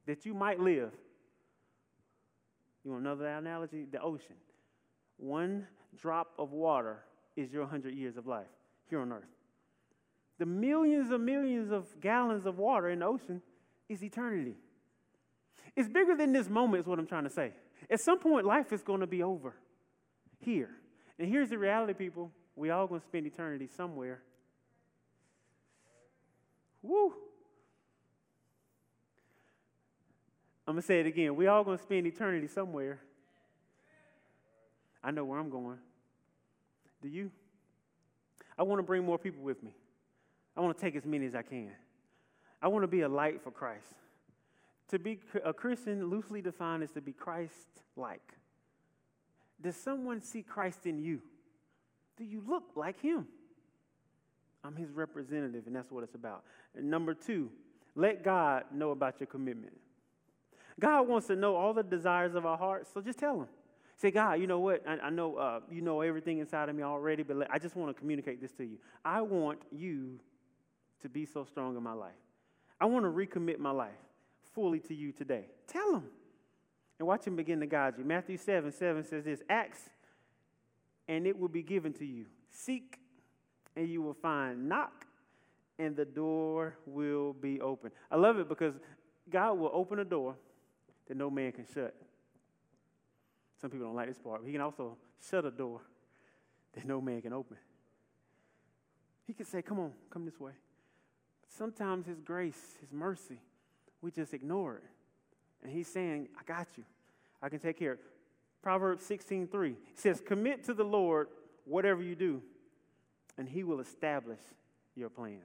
that 0.06 0.24
you 0.24 0.32
might 0.32 0.60
live. 0.60 0.92
You 2.86 2.92
want 2.92 3.02
another 3.02 3.26
analogy? 3.26 3.84
The 3.90 4.00
ocean. 4.00 4.36
One 5.16 5.66
drop 6.00 6.28
of 6.38 6.52
water 6.52 7.02
is 7.34 7.52
your 7.52 7.62
100 7.62 7.92
years 7.92 8.16
of 8.16 8.28
life 8.28 8.46
here 8.88 9.00
on 9.00 9.12
earth. 9.12 9.24
The 10.38 10.46
millions 10.46 11.10
and 11.10 11.26
millions 11.26 11.72
of 11.72 12.00
gallons 12.00 12.46
of 12.46 12.58
water 12.58 12.88
in 12.90 13.00
the 13.00 13.06
ocean 13.06 13.42
is 13.88 14.04
eternity. 14.04 14.54
It's 15.74 15.88
bigger 15.88 16.14
than 16.14 16.32
this 16.32 16.48
moment, 16.48 16.84
is 16.84 16.86
what 16.86 17.00
I'm 17.00 17.08
trying 17.08 17.24
to 17.24 17.30
say. 17.30 17.54
At 17.90 18.00
some 18.00 18.20
point, 18.20 18.46
life 18.46 18.72
is 18.72 18.84
going 18.84 19.00
to 19.00 19.06
be 19.08 19.20
over 19.20 19.56
here. 20.38 20.70
And 21.18 21.28
here's 21.28 21.48
the 21.48 21.58
reality, 21.58 21.92
people 21.92 22.30
we 22.54 22.70
all 22.70 22.86
going 22.86 23.00
to 23.00 23.06
spend 23.06 23.26
eternity 23.26 23.68
somewhere. 23.76 24.22
Woo! 26.82 27.14
I'm 30.66 30.74
going 30.74 30.82
to 30.82 30.86
say 30.86 31.00
it 31.00 31.06
again. 31.06 31.36
We 31.36 31.46
all 31.46 31.62
going 31.62 31.78
to 31.78 31.82
spend 31.82 32.06
eternity 32.06 32.48
somewhere. 32.48 32.98
I 35.02 35.12
know 35.12 35.24
where 35.24 35.38
I'm 35.38 35.50
going. 35.50 35.78
Do 37.00 37.08
you? 37.08 37.30
I 38.58 38.64
want 38.64 38.80
to 38.80 38.82
bring 38.82 39.04
more 39.04 39.18
people 39.18 39.42
with 39.42 39.62
me. 39.62 39.70
I 40.56 40.60
want 40.60 40.76
to 40.76 40.82
take 40.82 40.96
as 40.96 41.04
many 41.04 41.26
as 41.26 41.34
I 41.34 41.42
can. 41.42 41.70
I 42.60 42.68
want 42.68 42.82
to 42.82 42.88
be 42.88 43.02
a 43.02 43.08
light 43.08 43.42
for 43.42 43.50
Christ. 43.50 43.94
To 44.88 44.98
be 44.98 45.20
a 45.44 45.52
Christian, 45.52 46.08
loosely 46.08 46.40
defined, 46.40 46.82
is 46.82 46.90
to 46.92 47.00
be 47.00 47.12
Christ 47.12 47.68
like. 47.96 48.34
Does 49.60 49.76
someone 49.76 50.20
see 50.22 50.42
Christ 50.42 50.86
in 50.86 50.98
you? 50.98 51.20
Do 52.16 52.24
you 52.24 52.42
look 52.46 52.64
like 52.74 53.00
him? 53.00 53.26
I'm 54.64 54.74
his 54.74 54.90
representative, 54.90 55.66
and 55.66 55.76
that's 55.76 55.90
what 55.90 56.02
it's 56.02 56.14
about. 56.14 56.44
And 56.74 56.90
number 56.90 57.14
two, 57.14 57.50
let 57.94 58.24
God 58.24 58.64
know 58.72 58.90
about 58.90 59.20
your 59.20 59.26
commitment. 59.26 59.76
God 60.78 61.08
wants 61.08 61.26
to 61.28 61.36
know 61.36 61.56
all 61.56 61.72
the 61.72 61.82
desires 61.82 62.34
of 62.34 62.44
our 62.44 62.58
hearts, 62.58 62.90
so 62.92 63.00
just 63.00 63.18
tell 63.18 63.40
him. 63.40 63.48
Say, 63.96 64.10
God, 64.10 64.34
you 64.34 64.46
know 64.46 64.60
what? 64.60 64.82
I, 64.86 65.06
I 65.06 65.10
know 65.10 65.36
uh, 65.36 65.60
you 65.70 65.80
know 65.80 66.02
everything 66.02 66.38
inside 66.38 66.68
of 66.68 66.76
me 66.76 66.82
already, 66.82 67.22
but 67.22 67.36
let, 67.36 67.50
I 67.50 67.58
just 67.58 67.76
want 67.76 67.94
to 67.94 67.98
communicate 67.98 68.42
this 68.42 68.52
to 68.52 68.64
you. 68.64 68.76
I 69.04 69.22
want 69.22 69.60
you 69.72 70.20
to 71.00 71.08
be 71.08 71.24
so 71.24 71.44
strong 71.44 71.76
in 71.76 71.82
my 71.82 71.94
life. 71.94 72.12
I 72.78 72.84
want 72.84 73.06
to 73.06 73.10
recommit 73.10 73.58
my 73.58 73.70
life 73.70 73.92
fully 74.54 74.80
to 74.80 74.94
you 74.94 75.12
today. 75.12 75.46
Tell 75.66 75.94
him. 75.94 76.04
And 76.98 77.08
watch 77.08 77.26
him 77.26 77.36
begin 77.36 77.60
to 77.60 77.66
guide 77.66 77.94
you. 77.98 78.04
Matthew 78.04 78.36
7 78.36 78.70
7 78.70 79.04
says 79.04 79.24
this 79.24 79.42
Ask, 79.48 79.90
and 81.08 81.26
it 81.26 81.38
will 81.38 81.48
be 81.48 81.62
given 81.62 81.94
to 81.94 82.04
you. 82.04 82.26
Seek, 82.50 82.98
and 83.76 83.88
you 83.88 84.02
will 84.02 84.14
find. 84.14 84.68
Knock, 84.68 85.06
and 85.78 85.96
the 85.96 86.04
door 86.04 86.76
will 86.84 87.32
be 87.32 87.62
open. 87.62 87.92
I 88.10 88.16
love 88.16 88.38
it 88.38 88.48
because 88.48 88.74
God 89.30 89.54
will 89.54 89.70
open 89.72 89.98
a 89.98 90.04
door 90.04 90.36
that 91.06 91.16
no 91.16 91.30
man 91.30 91.52
can 91.52 91.66
shut. 91.72 91.94
Some 93.60 93.70
people 93.70 93.86
don't 93.86 93.96
like 93.96 94.08
this 94.08 94.18
part, 94.18 94.40
but 94.40 94.46
he 94.46 94.52
can 94.52 94.60
also 94.60 94.96
shut 95.30 95.44
a 95.44 95.50
door 95.50 95.80
that 96.74 96.84
no 96.84 97.00
man 97.00 97.22
can 97.22 97.32
open. 97.32 97.56
He 99.26 99.32
can 99.32 99.46
say, 99.46 99.62
Come 99.62 99.80
on, 99.80 99.92
come 100.10 100.24
this 100.24 100.38
way. 100.38 100.52
Sometimes 101.48 102.06
his 102.06 102.20
grace, 102.20 102.76
his 102.80 102.92
mercy, 102.92 103.40
we 104.02 104.10
just 104.10 104.34
ignore 104.34 104.76
it. 104.76 104.84
And 105.62 105.72
he's 105.72 105.88
saying, 105.88 106.28
I 106.38 106.42
got 106.44 106.68
you. 106.76 106.84
I 107.42 107.48
can 107.48 107.58
take 107.58 107.78
care 107.78 107.92
of 107.92 107.98
it. 107.98 108.04
Proverbs 108.62 109.04
16 109.04 109.48
3 109.48 109.76
says, 109.94 110.20
Commit 110.24 110.64
to 110.64 110.74
the 110.74 110.84
Lord 110.84 111.28
whatever 111.64 112.02
you 112.02 112.14
do, 112.14 112.42
and 113.38 113.48
he 113.48 113.64
will 113.64 113.80
establish 113.80 114.40
your 114.94 115.08
plans 115.08 115.42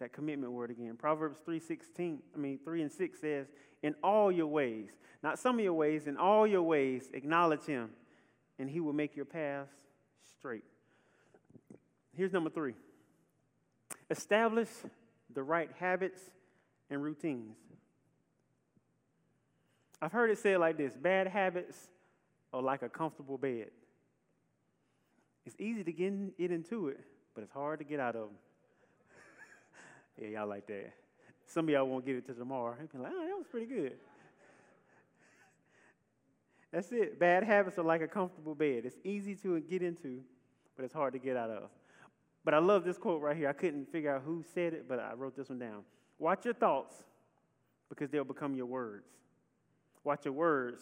that 0.00 0.12
commitment 0.12 0.52
word 0.52 0.70
again. 0.70 0.96
Proverbs 0.96 1.40
3:16, 1.40 2.22
I 2.34 2.38
mean 2.38 2.58
3 2.58 2.82
and 2.82 2.92
6 2.92 3.20
says, 3.20 3.50
"In 3.82 3.94
all 4.02 4.32
your 4.32 4.48
ways, 4.48 4.90
not 5.22 5.38
some 5.38 5.58
of 5.58 5.64
your 5.64 5.74
ways, 5.74 6.06
in 6.06 6.16
all 6.16 6.46
your 6.46 6.62
ways 6.62 7.10
acknowledge 7.12 7.64
him, 7.64 7.94
and 8.58 8.68
he 8.68 8.80
will 8.80 8.92
make 8.92 9.16
your 9.16 9.24
paths 9.24 9.86
straight." 10.24 10.64
Here's 12.12 12.32
number 12.32 12.50
3. 12.50 12.74
Establish 14.10 14.70
the 15.32 15.42
right 15.42 15.70
habits 15.72 16.34
and 16.90 17.02
routines. 17.02 17.56
I've 20.02 20.12
heard 20.12 20.30
it 20.30 20.38
said 20.38 20.58
like 20.58 20.76
this, 20.76 20.96
bad 20.96 21.28
habits 21.28 21.90
are 22.52 22.62
like 22.62 22.82
a 22.82 22.88
comfortable 22.88 23.38
bed. 23.38 23.70
It's 25.46 25.56
easy 25.58 25.84
to 25.84 25.92
get 25.92 26.50
into 26.50 26.88
it, 26.88 27.04
but 27.34 27.42
it's 27.42 27.52
hard 27.52 27.78
to 27.78 27.84
get 27.84 28.00
out 28.00 28.16
of 28.16 28.28
them. 28.28 28.38
Yeah, 30.20 30.28
y'all 30.28 30.48
like 30.48 30.66
that. 30.66 30.92
Some 31.46 31.64
of 31.64 31.70
y'all 31.70 31.86
won't 31.86 32.04
get 32.04 32.16
it 32.16 32.26
till 32.26 32.34
tomorrow. 32.34 32.76
You'll 32.78 32.88
be 32.88 32.98
like, 32.98 33.12
oh, 33.14 33.26
that 33.26 33.36
was 33.36 33.46
pretty 33.50 33.66
good. 33.66 33.94
That's 36.72 36.92
it. 36.92 37.18
Bad 37.18 37.42
habits 37.42 37.78
are 37.78 37.82
like 37.84 38.02
a 38.02 38.06
comfortable 38.06 38.54
bed. 38.54 38.82
It's 38.84 38.98
easy 39.02 39.34
to 39.36 39.58
get 39.60 39.82
into, 39.82 40.20
but 40.76 40.84
it's 40.84 40.94
hard 40.94 41.14
to 41.14 41.18
get 41.18 41.36
out 41.36 41.50
of. 41.50 41.70
But 42.44 42.54
I 42.54 42.58
love 42.58 42.84
this 42.84 42.96
quote 42.96 43.20
right 43.20 43.36
here. 43.36 43.48
I 43.48 43.52
couldn't 43.52 43.90
figure 43.90 44.14
out 44.14 44.22
who 44.24 44.44
said 44.54 44.72
it, 44.72 44.88
but 44.88 45.00
I 45.00 45.14
wrote 45.14 45.36
this 45.36 45.48
one 45.48 45.58
down. 45.58 45.82
Watch 46.18 46.44
your 46.44 46.54
thoughts 46.54 46.94
because 47.88 48.10
they'll 48.10 48.24
become 48.24 48.54
your 48.54 48.66
words. 48.66 49.08
Watch 50.04 50.24
your 50.24 50.34
words 50.34 50.80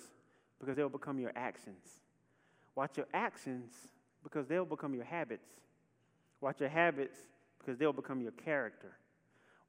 because 0.61 0.77
they'll 0.77 0.89
become 0.89 1.19
your 1.19 1.33
actions. 1.35 2.01
Watch 2.75 2.97
your 2.97 3.07
actions 3.15 3.73
because 4.23 4.47
they'll 4.47 4.65
become 4.65 4.95
your 4.95 5.05
habits. 5.05 5.49
Watch 6.41 6.61
your 6.61 6.69
habits 6.69 7.17
because 7.59 7.79
they'll 7.79 7.93
become 7.93 8.21
your 8.21 8.33
character. 8.33 8.93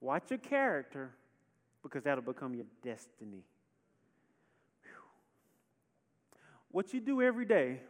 Watch 0.02 0.30
your 0.30 0.40
character 0.40 1.12
because 1.84 2.04
that'll 2.04 2.24
become 2.24 2.54
your 2.54 2.66
destiny. 2.84 3.44
Whew. 4.84 4.92
What 6.72 6.94
you 6.94 7.00
do 7.00 7.22
every 7.22 7.46
day 7.46 7.82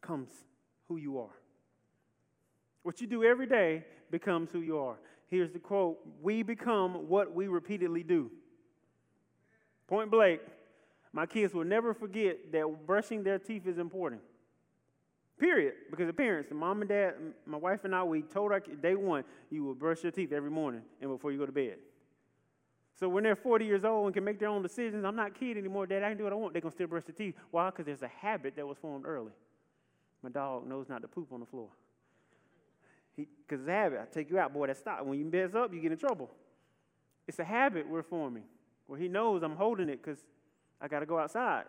comes 0.00 0.28
who 0.88 0.96
you 0.96 1.18
are. 1.18 1.34
What 2.82 3.00
you 3.00 3.06
do 3.06 3.24
every 3.24 3.46
day 3.46 3.84
becomes 4.10 4.50
who 4.52 4.60
you 4.60 4.78
are. 4.78 4.96
Here's 5.28 5.50
the 5.50 5.58
quote 5.58 5.98
We 6.22 6.42
become 6.42 7.08
what 7.08 7.34
we 7.34 7.48
repeatedly 7.48 8.04
do. 8.04 8.30
Point 9.88 10.10
blank, 10.10 10.40
my 11.12 11.26
kids 11.26 11.54
will 11.54 11.64
never 11.64 11.94
forget 11.94 12.52
that 12.52 12.86
brushing 12.86 13.22
their 13.22 13.38
teeth 13.38 13.66
is 13.66 13.78
important. 13.78 14.20
Period. 15.38 15.74
Because 15.90 16.06
the 16.06 16.12
parents, 16.12 16.48
the 16.48 16.54
mom 16.54 16.80
and 16.80 16.88
dad, 16.88 17.14
my 17.44 17.58
wife 17.58 17.84
and 17.84 17.94
I, 17.94 18.02
we 18.02 18.22
told 18.22 18.52
our 18.52 18.60
day 18.60 18.94
one, 18.94 19.24
you 19.50 19.64
will 19.64 19.74
brush 19.74 20.02
your 20.02 20.12
teeth 20.12 20.32
every 20.32 20.50
morning 20.50 20.82
and 21.00 21.10
before 21.10 21.32
you 21.32 21.38
go 21.38 21.46
to 21.46 21.52
bed. 21.52 21.76
So 22.98 23.08
when 23.10 23.24
they're 23.24 23.36
40 23.36 23.66
years 23.66 23.84
old 23.84 24.06
and 24.06 24.14
can 24.14 24.24
make 24.24 24.38
their 24.38 24.48
own 24.48 24.62
decisions, 24.62 25.04
I'm 25.04 25.16
not 25.16 25.38
kid 25.38 25.58
anymore, 25.58 25.86
Dad, 25.86 26.02
I 26.02 26.08
can 26.08 26.16
do 26.16 26.24
what 26.24 26.32
I 26.32 26.36
want. 26.36 26.54
They're 26.54 26.62
going 26.62 26.72
to 26.72 26.76
still 26.76 26.86
brush 26.86 27.04
their 27.04 27.14
teeth. 27.14 27.34
Why? 27.50 27.68
Because 27.68 27.84
there's 27.84 28.02
a 28.02 28.08
habit 28.08 28.56
that 28.56 28.66
was 28.66 28.78
formed 28.78 29.04
early. 29.04 29.32
My 30.22 30.30
dog 30.30 30.66
knows 30.66 30.88
not 30.88 31.02
to 31.02 31.08
poop 31.08 31.30
on 31.30 31.40
the 31.40 31.46
floor. 31.46 31.68
Because 33.14 33.60
it's 33.60 33.68
a 33.68 33.72
habit. 33.72 34.00
I 34.00 34.14
take 34.14 34.30
you 34.30 34.38
out, 34.38 34.54
boy, 34.54 34.68
that 34.68 34.78
stop. 34.78 35.04
When 35.04 35.18
you 35.18 35.26
mess 35.26 35.54
up, 35.54 35.74
you 35.74 35.80
get 35.80 35.92
in 35.92 35.98
trouble. 35.98 36.30
It's 37.28 37.38
a 37.38 37.44
habit 37.44 37.86
we're 37.86 38.02
forming 38.02 38.44
where 38.86 38.98
he 38.98 39.08
knows 39.08 39.42
I'm 39.42 39.56
holding 39.56 39.90
it 39.90 40.02
because 40.02 40.20
I 40.80 40.88
got 40.88 41.00
to 41.00 41.06
go 41.06 41.18
outside. 41.18 41.64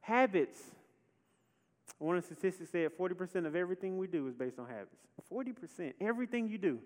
Habits 0.00 0.60
One 2.00 2.16
of 2.16 2.26
the 2.26 2.34
statistics 2.34 2.70
said 2.70 2.90
40% 2.98 3.46
of 3.46 3.54
everything 3.54 3.98
we 3.98 4.06
do 4.06 4.26
is 4.26 4.34
based 4.34 4.58
on 4.58 4.66
habits. 4.66 4.96
40%. 5.30 5.92
Everything 6.00 6.48
you 6.48 6.56
do, 6.56 6.78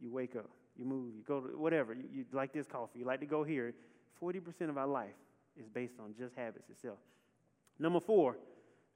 you 0.00 0.10
wake 0.10 0.34
up, 0.34 0.50
you 0.76 0.84
move, 0.84 1.14
you 1.14 1.22
go 1.22 1.40
to 1.40 1.56
whatever, 1.56 1.94
you, 1.94 2.02
you 2.12 2.24
like 2.32 2.52
this 2.52 2.66
coffee, 2.66 2.98
you 2.98 3.04
like 3.04 3.20
to 3.20 3.26
go 3.26 3.44
here. 3.44 3.72
40% 4.20 4.68
of 4.68 4.76
our 4.76 4.88
life 4.88 5.14
is 5.56 5.68
based 5.68 5.94
on 6.00 6.14
just 6.18 6.34
habits 6.34 6.68
itself. 6.68 6.98
Number 7.78 8.00
four, 8.00 8.36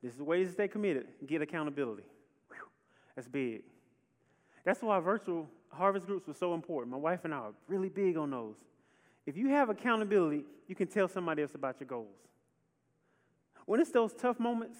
this 0.02 0.10
is 0.10 0.18
the 0.18 0.24
ways 0.24 0.48
to 0.48 0.52
stay 0.52 0.66
committed 0.66 1.06
get 1.24 1.40
accountability. 1.40 2.02
Whew, 2.48 2.66
that's 3.14 3.28
big. 3.28 3.62
That's 4.64 4.82
why 4.82 4.98
virtual 4.98 5.48
harvest 5.68 6.06
groups 6.06 6.26
were 6.26 6.34
so 6.34 6.52
important. 6.52 6.90
My 6.90 6.98
wife 6.98 7.20
and 7.24 7.32
I 7.32 7.38
are 7.38 7.52
really 7.68 7.90
big 7.90 8.16
on 8.16 8.32
those. 8.32 8.56
If 9.24 9.36
you 9.36 9.50
have 9.50 9.68
accountability, 9.70 10.42
you 10.66 10.74
can 10.74 10.88
tell 10.88 11.06
somebody 11.06 11.42
else 11.42 11.54
about 11.54 11.76
your 11.78 11.86
goals. 11.86 12.16
When 13.66 13.78
it's 13.78 13.92
those 13.92 14.12
tough 14.12 14.40
moments, 14.40 14.78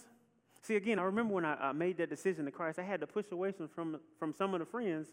see, 0.62 0.76
again, 0.76 0.98
I 0.98 1.02
remember 1.02 1.34
when 1.34 1.44
I, 1.44 1.68
I 1.68 1.72
made 1.72 1.98
that 1.98 2.10
decision 2.10 2.44
to 2.44 2.50
Christ, 2.50 2.78
I 2.78 2.82
had 2.82 3.00
to 3.00 3.06
push 3.06 3.26
away 3.32 3.52
from, 3.52 3.68
from, 3.68 4.00
from 4.18 4.32
some 4.32 4.54
of 4.54 4.60
the 4.60 4.66
friends 4.66 5.08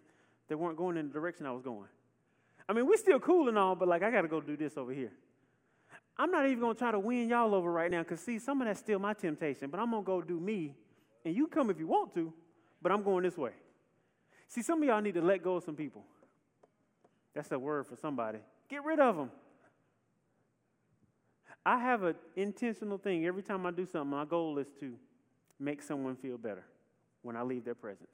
that 0.47 0.57
weren't 0.57 0.77
going 0.77 0.97
in 0.97 1.07
the 1.07 1.13
direction 1.13 1.45
I 1.45 1.51
was 1.51 1.61
going. 1.61 1.87
I 2.69 2.73
mean, 2.73 2.87
we're 2.87 2.97
still 2.97 3.19
cool 3.19 3.47
and 3.47 3.57
all, 3.57 3.75
but 3.75 3.87
like, 3.87 4.03
I 4.03 4.11
got 4.11 4.21
to 4.21 4.27
go 4.27 4.41
do 4.41 4.57
this 4.57 4.77
over 4.77 4.93
here. 4.93 5.11
I'm 6.17 6.31
not 6.31 6.45
even 6.47 6.59
going 6.59 6.75
to 6.75 6.79
try 6.79 6.91
to 6.91 6.99
win 6.99 7.29
y'all 7.29 7.53
over 7.53 7.71
right 7.71 7.91
now 7.91 8.01
because, 8.01 8.19
see, 8.19 8.39
some 8.39 8.61
of 8.61 8.67
that's 8.67 8.79
still 8.79 8.99
my 8.99 9.13
temptation, 9.13 9.69
but 9.69 9.79
I'm 9.79 9.91
going 9.91 10.03
to 10.03 10.05
go 10.05 10.21
do 10.21 10.39
me. 10.39 10.73
And 11.23 11.35
you 11.35 11.47
come 11.47 11.69
if 11.69 11.79
you 11.79 11.87
want 11.87 12.13
to, 12.15 12.33
but 12.81 12.91
I'm 12.91 13.03
going 13.03 13.23
this 13.23 13.37
way. 13.37 13.51
See, 14.47 14.61
some 14.61 14.81
of 14.81 14.87
y'all 14.87 15.01
need 15.01 15.13
to 15.13 15.21
let 15.21 15.43
go 15.43 15.57
of 15.57 15.63
some 15.63 15.75
people. 15.75 16.03
That's 17.35 17.51
a 17.51 17.59
word 17.59 17.85
for 17.85 17.95
somebody. 17.95 18.39
Get 18.69 18.83
rid 18.83 18.99
of 18.99 19.15
them. 19.15 19.29
I 21.65 21.77
have 21.79 22.03
an 22.03 22.15
intentional 22.35 22.97
thing. 22.97 23.25
Every 23.25 23.43
time 23.43 23.65
I 23.65 23.71
do 23.71 23.85
something, 23.85 24.09
my 24.09 24.25
goal 24.25 24.57
is 24.57 24.67
to 24.79 24.93
make 25.59 25.81
someone 25.81 26.15
feel 26.15 26.37
better 26.37 26.63
when 27.21 27.35
I 27.35 27.41
leave 27.41 27.65
their 27.65 27.75
presence. 27.75 28.09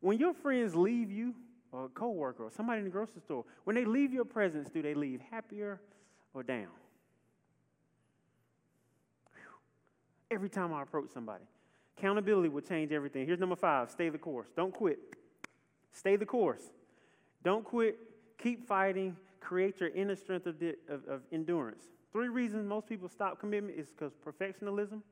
When 0.00 0.18
your 0.18 0.34
friends 0.34 0.74
leave 0.74 1.10
you, 1.10 1.34
or 1.72 1.86
a 1.86 1.88
coworker, 1.88 2.44
or 2.44 2.50
somebody 2.50 2.78
in 2.78 2.84
the 2.84 2.90
grocery 2.90 3.20
store, 3.20 3.44
when 3.64 3.74
they 3.76 3.84
leave 3.84 4.12
your 4.12 4.24
presence, 4.24 4.70
do 4.70 4.82
they 4.82 4.94
leave 4.94 5.20
happier 5.30 5.80
or 6.32 6.42
down? 6.42 6.68
Every 10.30 10.48
time 10.48 10.72
I 10.72 10.82
approach 10.82 11.10
somebody, 11.12 11.44
accountability 11.96 12.48
will 12.48 12.60
change 12.60 12.92
everything. 12.92 13.26
Here's 13.26 13.38
number 13.38 13.56
five 13.56 13.90
stay 13.90 14.08
the 14.08 14.18
course. 14.18 14.48
Don't 14.56 14.72
quit. 14.72 14.98
Stay 15.92 16.16
the 16.16 16.26
course. 16.26 16.62
Don't 17.44 17.64
quit. 17.64 17.98
Keep 18.38 18.66
fighting. 18.66 19.16
Create 19.40 19.80
your 19.80 19.90
inner 19.90 20.16
strength 20.16 20.46
of, 20.46 20.56
of, 20.88 21.06
of 21.06 21.20
endurance. 21.30 21.84
Three 22.12 22.28
reasons 22.28 22.66
most 22.66 22.88
people 22.88 23.08
stop 23.08 23.38
commitment 23.38 23.78
is 23.78 23.90
because 23.90 24.12
perfectionism. 24.24 25.02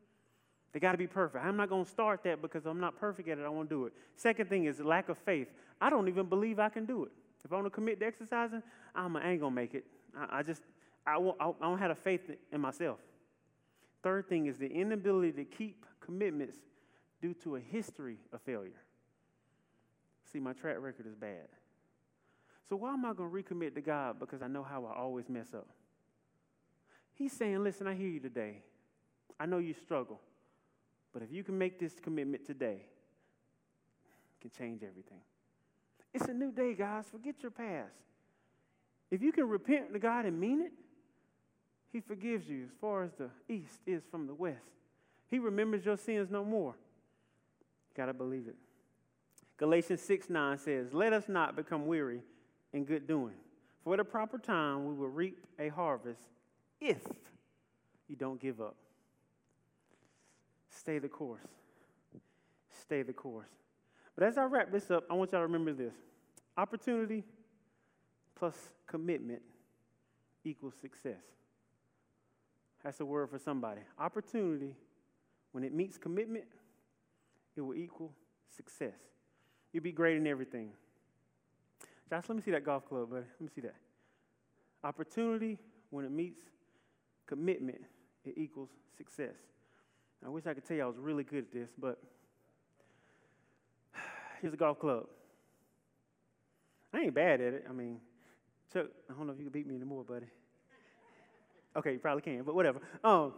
They 0.75 0.81
got 0.81 0.93
to 0.93 0.99
be 0.99 1.07
perfect. 1.07 1.45
I'm 1.45 1.57
not 1.57 1.69
going 1.69 1.85
to 1.85 1.91
start 1.91 2.25
that 2.25 2.43
because 2.43 2.67
I'm 2.67 2.81
not 2.81 2.99
perfect 2.99 3.29
at 3.29 3.39
it. 3.39 3.45
I 3.45 3.49
won't 3.49 3.71
do 3.71 3.87
it. 3.87 3.93
Second 4.17 4.49
thing 4.49 4.65
is 4.65 4.81
lack 4.81 5.09
of 5.09 5.17
faith. 5.19 5.47
I 5.81 5.89
don't 5.89 6.09
even 6.09 6.27
believe 6.27 6.59
I 6.59 6.69
can 6.69 6.85
do 6.85 7.05
it. 7.05 7.13
If 7.45 7.53
I 7.53 7.57
want 7.57 7.67
to 7.67 7.71
commit 7.71 8.01
to 8.01 8.07
exercising, 8.07 8.61
I'm, 8.93 9.17
I 9.17 9.31
ain't 9.31 9.41
going 9.41 9.53
to 9.53 9.55
make 9.55 9.75
it. 9.75 9.85
I, 10.19 10.39
I 10.39 10.43
just, 10.43 10.63
I, 11.07 11.17
won't, 11.17 11.37
I 11.41 11.53
don't 11.61 11.79
have 11.79 11.93
a 11.93 11.95
faith 11.95 12.29
in 12.51 12.61
myself. 12.61 12.99
Third 14.03 14.29
thing 14.29 14.47
is 14.47 14.59
the 14.59 14.67
inability 14.67 15.33
to 15.33 15.45
keep 15.45 15.87
commitments 16.01 16.59
due 17.23 17.35
to 17.35 17.55
a 17.55 17.61
history 17.61 18.19
of 18.33 18.41
failure. 18.43 18.83
See, 20.33 20.41
my 20.41 20.55
track 20.55 20.77
record 20.81 21.07
is 21.07 21.15
bad. 21.15 21.47
So 22.69 22.75
why 22.75 22.93
am 22.95 23.05
I 23.05 23.13
going 23.13 23.31
to 23.31 23.37
recommit 23.37 23.77
to 23.77 23.81
God 23.81 24.19
because 24.19 24.43
I 24.43 24.49
know 24.49 24.65
how 24.65 24.85
I 24.87 24.99
always 24.99 25.29
mess 25.29 25.55
up? 25.55 25.69
He's 27.15 27.33
saying, 27.33 27.63
listen, 27.63 27.87
I 27.87 27.95
hear 27.95 28.09
you 28.09 28.19
today. 28.19 28.63
I 29.39 29.47
know 29.47 29.59
you 29.59 29.75
struggle. 29.75 30.21
But 31.15 31.23
if 31.23 31.33
you 31.33 31.45
can 31.45 31.57
make 31.57 31.79
this 31.79 31.95
commitment 32.03 32.45
today, 32.45 32.83
can 34.45 34.51
change 34.51 34.83
everything. 34.83 35.21
It's 36.13 36.27
a 36.27 36.35
new 36.35 36.53
day, 36.53 36.75
guys. 36.75 37.07
Forget 37.11 37.37
your 37.41 37.51
past. 37.51 37.95
If 39.11 39.23
you 39.23 39.33
can 39.33 39.49
repent 39.49 39.93
to 39.93 39.99
God 39.99 40.27
and 40.27 40.39
mean 40.39 40.61
it, 40.61 40.73
He 41.93 42.01
forgives 42.01 42.47
you 42.47 42.65
as 42.65 42.71
far 42.81 43.05
as 43.05 43.13
the 43.13 43.31
east 43.49 43.81
is 43.87 44.03
from 44.11 44.27
the 44.27 44.35
west. 44.35 44.59
He 45.31 45.39
remembers 45.39 45.85
your 45.85 45.97
sins 45.97 46.29
no 46.31 46.45
more. 46.45 46.75
You 46.75 47.97
got 47.97 48.07
to 48.07 48.13
believe 48.13 48.49
it. 48.49 48.57
Galatians 49.57 50.03
6 50.03 50.29
9 50.29 50.59
says, 50.59 50.93
Let 50.93 51.13
us 51.13 51.29
not 51.29 51.57
become 51.57 51.87
weary 51.87 52.21
in 52.73 52.85
good 52.85 53.07
doing. 53.07 53.35
For 53.83 53.95
at 53.95 54.01
a 54.01 54.05
proper 54.05 54.39
time, 54.39 54.87
we 54.87 54.95
will 54.95 55.09
reap 55.09 55.47
a 55.59 55.69
harvest 55.69 56.21
if 56.81 57.03
you 58.09 58.17
don't 58.17 58.41
give 58.41 58.61
up. 58.61 58.77
Stay 60.85 60.99
the 60.99 61.09
course. 61.09 61.41
Stay 62.83 63.01
the 63.01 63.15
course. 63.15 63.49
But 64.15 64.27
as 64.27 64.37
I 64.37 64.45
wrap 64.45 64.71
this 64.71 64.91
up, 64.91 65.05
I 65.11 65.15
want 65.15 65.33
y'all 65.33 65.41
to 65.41 65.47
remember 65.47 65.73
this 65.73 65.95
opportunity 66.59 67.25
plus 68.35 68.55
commitment 68.87 69.41
equals 70.45 70.75
success. 70.79 71.23
That's 72.85 73.01
a 73.01 73.05
word 73.07 73.31
for 73.31 73.39
somebody. 73.39 73.81
Opportunity, 73.99 74.75
when 75.53 75.65
it 75.65 75.73
meets 75.73 75.97
commitment, 75.97 76.45
it 77.57 77.63
will 77.63 77.75
equal 77.75 78.13
success. 78.55 78.99
You'll 79.73 79.83
be 79.83 79.91
great 79.91 80.19
in 80.19 80.27
everything. 80.27 80.71
Josh, 82.11 82.25
let 82.29 82.37
me 82.37 82.43
see 82.43 82.51
that 82.51 82.63
golf 82.63 82.87
club, 82.87 83.09
buddy. 83.09 83.25
Let 83.25 83.41
me 83.41 83.49
see 83.55 83.63
that. 83.63 83.77
Opportunity, 84.85 85.59
when 85.89 86.05
it 86.05 86.11
meets 86.11 86.43
commitment, 87.27 87.81
it 88.27 88.35
equals 88.37 88.69
success. 88.99 89.35
I 90.25 90.29
wish 90.29 90.47
I 90.47 90.55
could 90.55 90.65
tell 90.65 90.77
you 90.77 90.83
I 90.83 90.87
was 90.87 90.97
really 90.97 91.25
good 91.25 91.45
at 91.45 91.53
this, 91.53 91.69
but 91.79 91.99
here's 94.41 94.55
a 94.55 94.57
golf 94.57 94.79
club. 94.79 95.07
I 96.95 97.01
ain't 97.01 97.15
bad 97.15 97.41
at 97.41 97.55
it. 97.55 97.67
I 97.69 97.73
mean, 97.73 97.99
Chuck, 98.73 98.87
I 99.11 99.15
don't 99.15 99.27
know 99.27 99.33
if 99.33 99.39
you 99.39 99.45
can 99.45 99.53
beat 99.53 99.67
me 99.67 99.75
anymore, 99.75 100.05
buddy. 100.05 100.27
Okay, 101.77 101.93
you 101.93 101.99
probably 101.99 102.23
can, 102.23 102.43
but 102.45 102.55
whatever. 102.55 102.79
Um, 103.03 103.35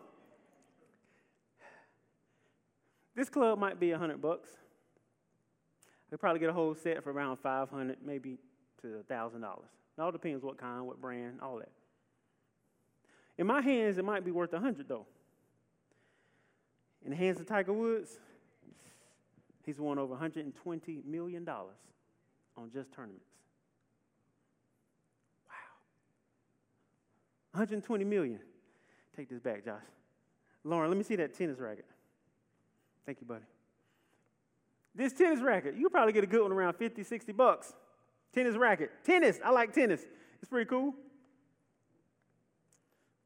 this 3.15 3.31
club 3.31 3.59
might 3.59 3.81
be 3.81 3.93
a 3.93 3.99
hundred 3.99 4.21
bucks. 4.21 4.51
They 6.11 6.17
probably 6.19 6.39
get 6.39 6.51
a 6.51 6.53
whole 6.53 6.75
set 6.75 7.03
for 7.03 7.13
around 7.13 7.39
five 7.39 7.71
hundred, 7.71 7.97
maybe 8.05 8.37
to 8.83 8.99
a 9.01 9.03
thousand 9.03 9.41
dollars. 9.41 9.71
It 9.97 10.03
all 10.03 10.13
depends 10.13 10.45
what 10.45 10.59
kind, 10.59 10.87
what 10.87 11.01
brand, 11.01 11.41
all 11.43 11.59
that. 11.59 11.71
In 13.39 13.47
my 13.47 13.63
hands, 13.63 13.99
it 13.99 14.05
might 14.05 14.25
be 14.25 14.31
worth 14.31 14.53
a 14.53 14.61
hundred 14.61 14.87
though. 14.87 15.07
In 17.07 17.11
the 17.11 17.17
hands 17.17 17.39
of 17.39 17.47
Tiger 17.47 17.73
Woods, 17.73 18.19
he's 19.65 19.79
won 19.79 19.97
over 19.97 20.17
$120 20.17 21.05
million 21.05 21.49
on 21.49 22.71
just 22.73 22.91
tournaments. 22.91 23.29
Wow. 25.49 25.55
120 27.53 28.05
million. 28.05 28.41
Take 29.17 29.31
this 29.31 29.39
back, 29.39 29.65
Josh. 29.65 29.85
Lauren, 30.65 30.91
let 30.91 30.99
me 30.99 31.05
see 31.05 31.15
that 31.15 31.33
tennis 31.33 31.61
racket. 31.61 31.85
Thank 33.07 33.21
you, 33.21 33.27
buddy. 33.29 33.45
This 34.93 35.13
tennis 35.13 35.41
racket, 35.41 35.77
you 35.77 35.89
probably 35.89 36.13
get 36.13 36.25
a 36.25 36.27
good 36.27 36.43
one 36.43 36.51
around 36.51 36.75
50, 36.75 37.05
60 37.05 37.31
bucks. 37.31 37.73
Tennis 38.35 38.57
racket. 38.57 38.91
Tennis, 39.05 39.39
I 39.45 39.51
like 39.51 39.73
tennis. 39.73 40.01
It's 40.43 40.51
pretty 40.51 40.69
cool. 40.69 40.93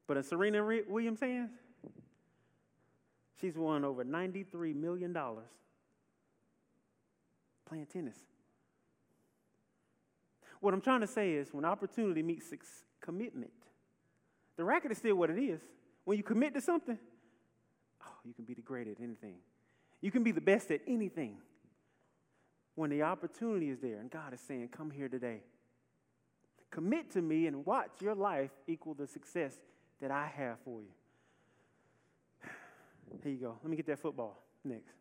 But 0.05 0.17
in 0.17 0.23
Serena 0.23 0.63
Williams' 0.87 1.19
hands, 1.19 1.49
She's 3.41 3.57
won 3.57 3.83
over 3.83 4.05
$93 4.05 4.75
million 4.75 5.17
playing 7.67 7.87
tennis. 7.87 8.17
What 10.59 10.75
I'm 10.75 10.81
trying 10.81 11.01
to 11.01 11.07
say 11.07 11.33
is 11.33 11.51
when 11.51 11.65
opportunity 11.65 12.21
meets 12.21 12.53
commitment, 13.01 13.51
the 14.57 14.63
racket 14.63 14.91
is 14.91 14.99
still 14.99 15.15
what 15.15 15.31
it 15.31 15.41
is. 15.41 15.59
When 16.05 16.17
you 16.17 16.23
commit 16.23 16.53
to 16.53 16.61
something, 16.61 16.99
oh, 18.03 18.13
you 18.23 18.33
can 18.33 18.45
be 18.45 18.53
the 18.53 18.61
great 18.61 18.87
at 18.87 18.97
anything. 19.01 19.37
You 20.01 20.11
can 20.11 20.23
be 20.23 20.31
the 20.31 20.41
best 20.41 20.69
at 20.69 20.81
anything. 20.87 21.37
When 22.75 22.89
the 22.89 23.01
opportunity 23.01 23.69
is 23.69 23.79
there 23.79 23.99
and 23.99 24.11
God 24.11 24.33
is 24.33 24.39
saying, 24.39 24.69
Come 24.69 24.91
here 24.91 25.09
today. 25.09 25.41
Commit 26.69 27.11
to 27.11 27.21
me 27.21 27.47
and 27.47 27.65
watch 27.65 27.89
your 27.99 28.15
life 28.15 28.51
equal 28.67 28.93
the 28.93 29.07
success 29.07 29.55
that 29.99 30.11
I 30.11 30.27
have 30.27 30.57
for 30.63 30.81
you. 30.81 30.89
Here 33.23 33.31
you 33.31 33.37
go. 33.37 33.57
Let 33.61 33.69
me 33.69 33.75
get 33.75 33.85
that 33.87 33.99
football 33.99 34.41
next. 34.63 34.93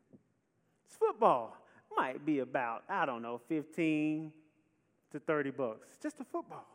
It's 0.87 0.97
football. 0.97 1.57
Might 1.97 2.25
be 2.25 2.41
about, 2.41 2.85
I 2.89 3.07
don't 3.07 3.23
know, 3.23 3.41
15 3.49 4.33
to 5.13 5.19
30 5.19 5.51
bucks. 5.51 5.89
Just 6.03 6.21
a 6.21 6.25
football. 6.25 6.67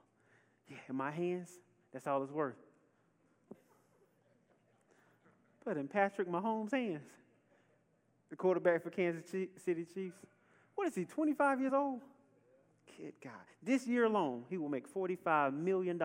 Yeah, 0.69 0.77
in 0.89 0.95
my 0.95 1.11
hands, 1.11 1.49
that's 1.93 2.07
all 2.07 2.23
it's 2.23 2.31
worth. 2.31 2.55
But 5.63 5.77
in 5.77 5.87
Patrick 5.87 6.29
Mahomes' 6.29 6.71
hands, 6.71 7.09
the 8.29 8.35
quarterback 8.35 8.83
for 8.83 8.89
Kansas 8.89 9.29
City 9.29 9.85
Chiefs, 9.91 10.17
what 10.75 10.87
is 10.87 10.95
he, 10.95 11.05
25 11.05 11.61
years 11.61 11.73
old? 11.73 12.01
Kid 12.97 13.13
God. 13.23 13.33
This 13.63 13.87
year 13.87 14.05
alone, 14.05 14.43
he 14.49 14.57
will 14.57 14.69
make 14.69 14.91
$45 14.93 15.53
million 15.53 15.99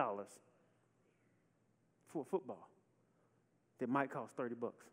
for 2.11 2.25
football 2.25 2.67
that 3.79 3.89
might 3.89 4.11
cost 4.11 4.33
30 4.35 4.55
bucks. 4.55 4.85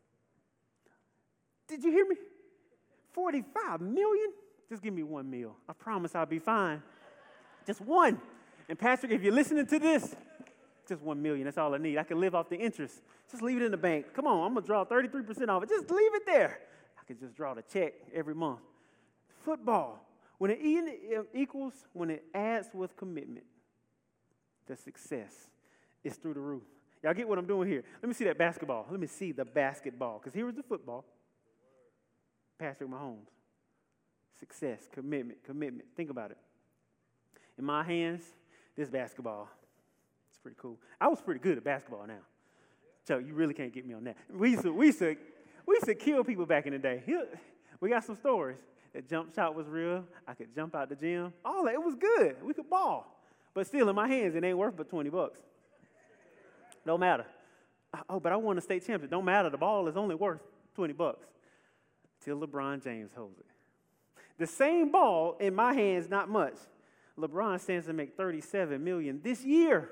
Did 1.68 1.84
you 1.84 1.92
hear 1.92 2.08
me? 2.08 2.16
45 3.12 3.80
million? 3.80 4.32
Just 4.68 4.82
give 4.82 4.92
me 4.92 5.02
one 5.02 5.30
meal. 5.30 5.56
I 5.68 5.72
promise 5.72 6.14
I'll 6.14 6.26
be 6.26 6.38
fine. 6.38 6.82
Just 7.66 7.80
one. 7.80 8.20
And 8.68 8.78
Patrick, 8.78 9.12
if 9.12 9.22
you're 9.22 9.32
listening 9.32 9.66
to 9.66 9.78
this, 9.78 10.14
just 10.88 11.02
one 11.02 11.20
million. 11.22 11.44
That's 11.44 11.58
all 11.58 11.74
I 11.74 11.78
need. 11.78 11.98
I 11.98 12.02
can 12.02 12.20
live 12.20 12.34
off 12.34 12.48
the 12.48 12.56
interest. 12.56 13.02
Just 13.30 13.42
leave 13.42 13.58
it 13.58 13.64
in 13.64 13.70
the 13.70 13.76
bank. 13.76 14.06
Come 14.14 14.26
on, 14.26 14.46
I'm 14.46 14.54
gonna 14.54 14.66
draw 14.66 14.84
33% 14.84 15.48
off 15.48 15.62
it. 15.62 15.68
Just 15.68 15.90
leave 15.90 16.14
it 16.14 16.24
there. 16.26 16.60
I 17.00 17.04
can 17.06 17.18
just 17.18 17.34
draw 17.34 17.54
the 17.54 17.62
check 17.62 17.92
every 18.14 18.34
month. 18.34 18.60
Football. 19.42 20.04
When 20.38 20.50
it 20.50 20.60
uh, 21.16 21.22
equals, 21.34 21.74
when 21.92 22.10
it 22.10 22.24
adds 22.32 22.68
with 22.72 22.96
commitment, 22.96 23.44
the 24.66 24.76
success 24.76 25.50
is 26.04 26.16
through 26.16 26.34
the 26.34 26.40
roof. 26.40 26.62
Y'all 27.02 27.14
get 27.14 27.28
what 27.28 27.38
I'm 27.38 27.46
doing 27.46 27.68
here? 27.68 27.82
Let 28.02 28.08
me 28.08 28.14
see 28.14 28.24
that 28.24 28.38
basketball. 28.38 28.86
Let 28.90 29.00
me 29.00 29.06
see 29.06 29.32
the 29.32 29.44
basketball. 29.44 30.18
Because 30.18 30.34
here 30.34 30.46
was 30.46 30.54
the 30.54 30.62
football. 30.62 31.04
Patrick 32.58 32.90
Mahomes. 32.90 33.28
Success, 34.38 34.88
commitment, 34.92 35.42
commitment. 35.44 35.84
Think 35.96 36.10
about 36.10 36.30
it. 36.30 36.38
In 37.58 37.64
my 37.64 37.82
hands, 37.82 38.22
this 38.76 38.88
basketball. 38.88 39.48
It's 40.30 40.38
pretty 40.38 40.56
cool. 40.60 40.78
I 41.00 41.08
was 41.08 41.20
pretty 41.20 41.40
good 41.40 41.56
at 41.56 41.64
basketball 41.64 42.06
now. 42.06 42.20
So 43.04 43.18
you 43.18 43.34
really 43.34 43.54
can't 43.54 43.72
get 43.72 43.86
me 43.86 43.94
on 43.94 44.04
that. 44.04 44.16
We 44.32 44.50
used 44.50 44.62
to, 44.62 44.72
we 44.72 44.86
used 44.86 44.98
to, 45.00 45.16
we 45.66 45.74
used 45.74 45.86
to 45.86 45.94
kill 45.94 46.22
people 46.22 46.46
back 46.46 46.66
in 46.66 46.72
the 46.72 46.78
day. 46.78 47.02
We 47.80 47.88
got 47.88 48.04
some 48.04 48.16
stories. 48.16 48.58
That 48.94 49.08
jump 49.08 49.34
shot 49.34 49.54
was 49.54 49.66
real. 49.66 50.04
I 50.26 50.34
could 50.34 50.54
jump 50.54 50.74
out 50.74 50.88
the 50.88 50.96
gym. 50.96 51.32
All 51.44 51.64
that. 51.64 51.74
It 51.74 51.82
was 51.82 51.94
good. 51.94 52.36
We 52.42 52.54
could 52.54 52.70
ball. 52.70 53.20
But 53.54 53.66
still, 53.66 53.88
in 53.88 53.96
my 53.96 54.08
hands, 54.08 54.34
it 54.34 54.44
ain't 54.44 54.56
worth 54.56 54.76
but 54.76 54.88
20 54.88 55.10
bucks. 55.10 55.40
Don't 56.86 57.00
matter. 57.00 57.26
Oh, 58.08 58.20
but 58.20 58.32
I 58.32 58.36
won 58.36 58.56
a 58.56 58.60
state 58.60 58.80
championship. 58.80 59.10
Don't 59.10 59.24
matter. 59.24 59.50
The 59.50 59.58
ball 59.58 59.88
is 59.88 59.96
only 59.96 60.14
worth 60.14 60.40
20 60.74 60.92
bucks 60.92 61.26
till 62.24 62.38
LeBron 62.40 62.82
James 62.82 63.10
holds 63.14 63.38
it. 63.38 63.46
The 64.38 64.46
same 64.46 64.90
ball 64.90 65.36
in 65.40 65.54
my 65.54 65.72
hands, 65.74 66.08
not 66.08 66.28
much. 66.28 66.54
LeBron 67.18 67.60
stands 67.60 67.86
to 67.86 67.92
make 67.92 68.16
37 68.16 68.82
million 68.82 69.20
this 69.22 69.44
year. 69.44 69.90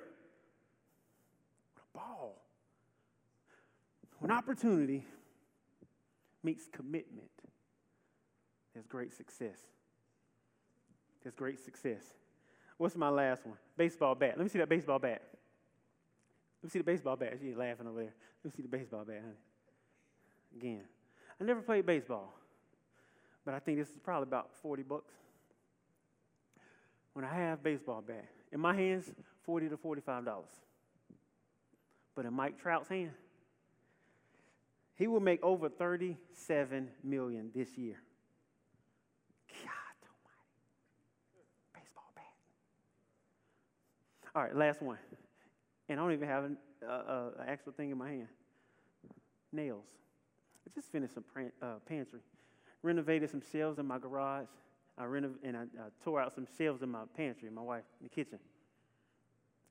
What 1.75 1.83
a 1.83 1.99
ball. 1.99 2.43
When 4.21 4.31
opportunity 4.31 5.05
meets 6.43 6.69
commitment, 6.73 7.31
there's 8.73 8.87
great 8.87 9.12
success. 9.12 9.59
There's 11.23 11.35
great 11.35 11.59
success. 11.59 12.03
What's 12.79 12.95
my 12.95 13.09
last 13.09 13.45
one? 13.45 13.57
Baseball 13.77 14.15
bat. 14.15 14.35
Let 14.37 14.45
me 14.45 14.49
see 14.49 14.59
that 14.59 14.69
baseball 14.69 15.01
bat. 15.01 15.23
Let 16.62 16.65
me 16.65 16.71
see 16.71 16.79
the 16.79 16.85
baseball 16.85 17.17
bat. 17.17 17.39
She's 17.41 17.57
laughing 17.57 17.87
over 17.87 17.99
there. 17.99 18.15
Let 18.45 18.53
me 18.53 18.57
see 18.57 18.62
the 18.62 18.69
baseball 18.69 19.05
bat, 19.05 19.23
honey. 19.23 19.35
Again. 20.57 20.85
I 21.40 21.44
never 21.44 21.61
played 21.61 21.85
baseball, 21.85 22.33
but 23.44 23.55
I 23.55 23.59
think 23.59 23.79
this 23.79 23.88
is 23.88 23.99
probably 24.03 24.29
about 24.29 24.51
40 24.62 24.83
bucks. 24.83 25.12
When 27.12 27.25
I 27.25 27.35
have 27.35 27.62
baseball 27.62 28.03
bat 28.07 28.27
in 28.53 28.61
my 28.61 28.75
hands, 28.75 29.11
40 29.44 29.68
to 29.70 29.77
45 29.77 30.25
dollars. 30.25 30.49
But 32.14 32.25
in 32.25 32.33
Mike 32.33 32.61
Trout's 32.61 32.88
hand, 32.88 33.11
he 34.96 35.07
will 35.07 35.20
make 35.20 35.42
over 35.42 35.68
37 35.68 36.88
million 37.05 37.51
this 37.55 37.77
year. 37.77 38.01
God 39.49 40.09
almighty. 40.09 41.44
Baseball 41.75 42.11
bat. 42.14 42.25
All 44.35 44.42
right, 44.42 44.57
last 44.57 44.81
one. 44.81 44.96
And 45.88 46.01
I 46.01 46.03
don't 46.03 46.12
even 46.12 46.29
have 46.29 46.44
an 46.44 46.57
uh, 46.83 46.92
uh, 46.92 47.31
actual 47.46 47.72
thing 47.72 47.90
in 47.90 47.99
my 47.99 48.09
hand. 48.09 48.29
Nails. 49.53 49.85
I 50.67 50.71
just 50.75 50.91
finished 50.91 51.15
some 51.15 51.25
uh, 51.63 51.67
pantry, 51.89 52.21
renovated 52.83 53.31
some 53.31 53.43
shelves 53.53 53.79
in 53.79 53.87
my 53.87 53.99
garage. 53.99 54.49
I 54.99 55.05
renov- 55.05 55.37
and 55.45 55.57
I, 55.57 55.61
I 55.61 55.89
tore 56.03 56.21
out 56.21 56.35
some 56.35 56.47
shelves 56.59 56.83
in 56.83 56.91
my 56.91 57.03
pantry, 57.17 57.49
my 57.51 57.63
wife, 57.63 57.85
in 58.01 58.09
the 58.09 58.11
kitchen. 58.11 58.39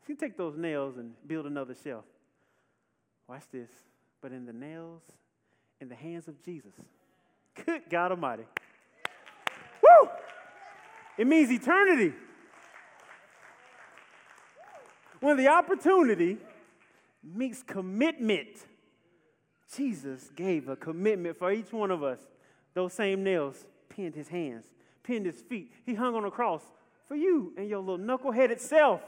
She 0.08 0.16
take 0.16 0.38
those 0.38 0.56
nails 0.56 0.98
and 0.98 1.14
build 1.28 1.46
another 1.48 1.76
shelf. 1.84 2.06
Watch 3.28 3.44
this. 3.52 3.70
But 4.22 4.32
in 4.32 4.46
the 4.46 4.54
nails, 4.54 5.02
in 5.82 5.90
the 5.90 5.96
hands 5.96 6.28
of 6.28 6.44
Jesus. 6.44 6.72
Good 7.66 7.84
God 7.90 8.12
Almighty. 8.12 8.44
Woo! 9.82 10.10
It 11.18 11.28
means 11.28 11.50
eternity. 11.52 12.14
When 15.20 15.38
the 15.38 15.48
opportunity 15.48 16.38
meets 17.24 17.64
commitment 17.64 18.66
Jesus 19.74 20.30
gave 20.36 20.68
a 20.68 20.76
commitment 20.76 21.38
for 21.38 21.52
each 21.52 21.72
one 21.72 21.92
of 21.92 22.04
us. 22.04 22.20
Those 22.74 22.94
same 22.94 23.24
nails 23.24 23.66
pinned 23.90 24.16
his 24.16 24.28
hands, 24.28 24.66
pinned 25.04 25.26
his 25.26 25.42
feet. 25.42 25.72
He 25.86 25.96
hung 25.96 26.16
on 26.16 26.26
a 26.26 26.32
cross 26.32 26.62
for 27.08 27.16
you 27.16 27.54
and 27.58 27.70
your 27.70 27.80
little 27.80 27.98
knuckleheaded 27.98 28.60
self 28.60 29.02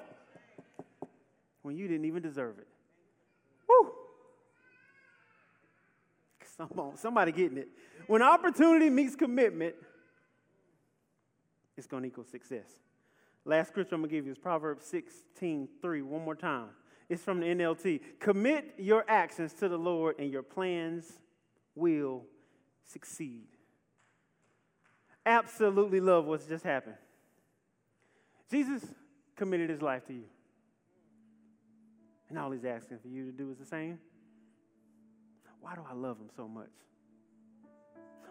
when 1.61 1.75
you 1.75 1.87
didn't 1.87 2.05
even 2.05 2.21
deserve 2.21 2.57
it. 2.59 2.67
Woo! 3.67 3.91
somebody 6.95 7.31
getting 7.31 7.57
it. 7.57 7.67
When 8.07 8.21
opportunity 8.21 8.89
meets 8.89 9.15
commitment, 9.15 9.75
it's 11.75 11.85
going 11.85 12.03
to 12.03 12.07
equal 12.07 12.23
success. 12.23 12.67
Last 13.45 13.69
scripture 13.69 13.95
I'm 13.95 14.01
going 14.01 14.09
to 14.09 14.15
give 14.15 14.25
you 14.25 14.31
is 14.31 14.37
Proverbs 14.37 14.85
16 14.85 15.67
3. 15.81 16.01
One 16.01 16.25
more 16.25 16.35
time. 16.35 16.69
It's 17.09 17.23
from 17.23 17.39
the 17.39 17.45
NLT. 17.45 18.01
Commit 18.19 18.75
your 18.77 19.05
actions 19.07 19.53
to 19.53 19.69
the 19.69 19.77
Lord, 19.77 20.15
and 20.19 20.31
your 20.31 20.43
plans 20.43 21.05
will 21.75 22.25
succeed. 22.83 23.47
Absolutely 25.25 25.99
love 25.99 26.25
what's 26.25 26.45
just 26.45 26.63
happened. 26.63 26.95
Jesus 28.49 28.83
committed 29.35 29.69
his 29.69 29.81
life 29.81 30.05
to 30.07 30.13
you. 30.13 30.25
And 32.29 32.37
all 32.37 32.51
he's 32.51 32.65
asking 32.65 32.99
for 32.99 33.07
you 33.07 33.25
to 33.25 33.31
do 33.31 33.49
is 33.51 33.57
the 33.57 33.65
same. 33.65 33.99
Why 35.61 35.75
do 35.75 35.81
I 35.89 35.93
love 35.93 36.17
him 36.17 36.29
so 36.35 36.47
much? 36.47 36.69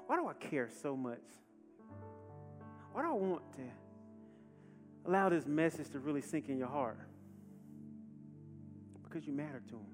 Why 0.07 0.17
do 0.17 0.29
I 0.29 0.35
care 0.35 0.69
so 0.83 0.97
much? 0.97 1.23
Why 2.93 3.03
do 3.03 3.09
I 3.09 3.13
want 3.13 3.43
to 3.57 3.63
allow 5.07 5.29
this 5.29 5.47
message 5.47 5.91
to 5.91 5.99
really 5.99 6.23
sink 6.23 6.49
in 6.49 6.57
your 6.57 6.69
heart? 6.69 6.99
Because 9.09 9.27
you 9.27 9.33
matter 9.33 9.63
to 9.69 9.75
him. 9.75 9.87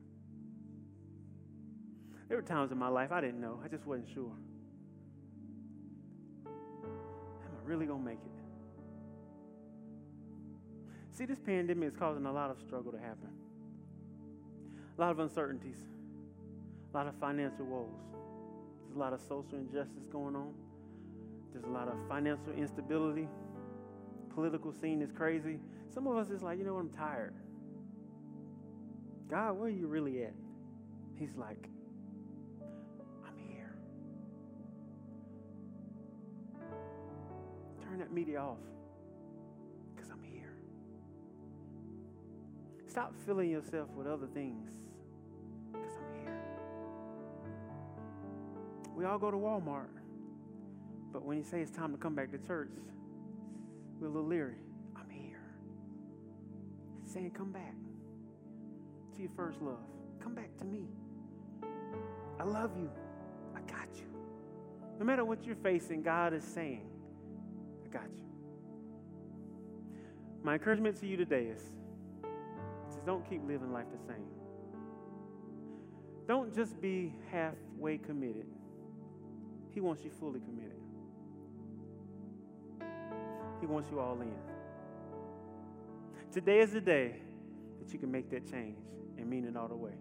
There 2.29 2.37
were 2.37 2.42
times 2.42 2.72
in 2.72 2.79
my 2.79 2.88
life 2.88 3.12
I 3.12 3.20
didn't 3.20 3.40
know. 3.40 3.61
I 3.64 3.68
just 3.68 3.87
wasn't 3.87 4.09
sure. 4.12 4.33
Am 6.46 6.53
I 6.53 7.68
really 7.68 7.87
going 7.87 8.01
to 8.01 8.05
make 8.05 8.18
it? 8.18 8.33
See, 11.12 11.27
this 11.27 11.38
pandemic 11.38 11.90
is 11.90 11.96
causing 11.96 12.25
a 12.25 12.33
lot 12.33 12.51
of 12.51 12.59
struggle 12.59 12.90
to 12.90 12.98
happen, 12.98 13.29
a 14.96 15.01
lot 15.01 15.11
of 15.11 15.18
uncertainties, 15.18 15.77
a 16.92 16.96
lot 16.96 17.07
of 17.07 17.14
financial 17.16 17.66
woes. 17.66 17.88
There's 18.87 18.96
a 18.96 18.98
lot 18.98 19.12
of 19.12 19.20
social 19.20 19.59
injustice 19.59 20.07
going 20.11 20.35
on. 20.35 20.55
There's 21.53 21.64
a 21.64 21.68
lot 21.68 21.88
of 21.88 21.94
financial 22.09 22.53
instability. 22.57 23.29
Political 24.35 24.72
scene 24.81 25.03
is 25.03 25.12
crazy. 25.12 25.59
Some 25.92 26.07
of 26.07 26.16
us 26.16 26.31
is 26.31 26.42
like, 26.42 26.59
you 26.59 26.64
know 26.64 26.75
what, 26.75 26.81
I'm 26.81 26.90
tired. 26.90 27.35
God, 29.32 29.52
where 29.56 29.68
are 29.68 29.70
you 29.70 29.86
really 29.86 30.24
at? 30.24 30.34
He's 31.18 31.34
like, 31.38 31.70
I'm 33.26 33.38
here. 33.38 33.74
Turn 37.82 37.98
that 38.00 38.12
media 38.12 38.40
off 38.40 38.58
because 39.96 40.10
I'm 40.10 40.22
here. 40.22 40.52
Stop 42.86 43.14
filling 43.24 43.48
yourself 43.48 43.88
with 43.96 44.06
other 44.06 44.26
things 44.26 44.68
because 45.72 45.92
I'm 45.96 46.22
here. 46.22 46.40
We 48.94 49.06
all 49.06 49.18
go 49.18 49.30
to 49.30 49.38
Walmart, 49.38 49.96
but 51.10 51.24
when 51.24 51.38
you 51.38 51.42
say 51.42 51.62
it's 51.62 51.74
time 51.74 51.92
to 51.92 51.98
come 51.98 52.14
back 52.14 52.33
to 52.33 52.38
church, 52.46 52.68
we're 53.98 54.08
a 54.08 54.10
little 54.10 54.28
leery. 54.28 54.56
I'm 54.94 55.08
here. 55.08 55.40
He's 57.02 57.14
saying, 57.14 57.30
come 57.30 57.50
back 57.50 57.72
to 59.17 59.23
your 59.23 59.31
first 59.37 59.60
love. 59.60 59.79
Come 60.23 60.35
back 60.35 60.56
to 60.58 60.65
me. 60.65 60.87
I 62.38 62.44
love 62.44 62.71
you. 62.77 62.90
I 63.54 63.60
got 63.60 63.88
you. 63.94 64.06
No 64.98 65.04
matter 65.04 65.25
what 65.25 65.44
you're 65.44 65.56
facing, 65.56 66.02
God 66.02 66.33
is 66.35 66.44
saying, 66.44 66.87
I 67.85 67.88
got 67.88 68.04
you. 68.04 68.25
My 70.42 70.54
encouragement 70.54 70.98
to 71.00 71.06
you 71.06 71.17
today 71.17 71.46
is, 71.46 71.63
just 72.88 73.04
don't 73.06 73.29
keep 73.29 73.46
living 73.46 73.73
life 73.73 73.87
the 73.92 74.13
same. 74.13 74.25
Don't 76.27 76.54
just 76.54 76.81
be 76.81 77.15
halfway 77.31 77.98
committed. 77.98 78.46
He 79.71 79.81
wants 79.81 80.02
you 80.04 80.10
fully 80.10 80.40
committed. 80.40 80.79
He 83.60 83.67
wants 83.67 83.90
you 83.90 84.00
all 84.00 84.21
in. 84.21 84.35
Today 86.33 86.60
is 86.60 86.73
the 86.73 86.81
day 86.81 87.17
you 87.92 87.98
can 87.98 88.10
make 88.10 88.30
that 88.30 88.50
change 88.50 88.78
and 89.18 89.28
mean 89.28 89.44
it 89.44 89.56
all 89.56 89.68
the 89.68 89.76
way. 89.76 89.92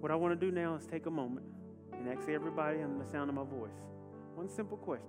What 0.00 0.10
I 0.12 0.14
want 0.14 0.38
to 0.38 0.46
do 0.46 0.52
now 0.52 0.74
is 0.76 0.86
take 0.86 1.06
a 1.06 1.10
moment 1.10 1.46
and 1.92 2.08
ask 2.08 2.28
everybody 2.28 2.82
under 2.82 3.02
the 3.02 3.10
sound 3.10 3.30
of 3.30 3.36
my 3.36 3.44
voice 3.44 3.72
one 4.36 4.50
simple 4.50 4.76
question. 4.76 5.08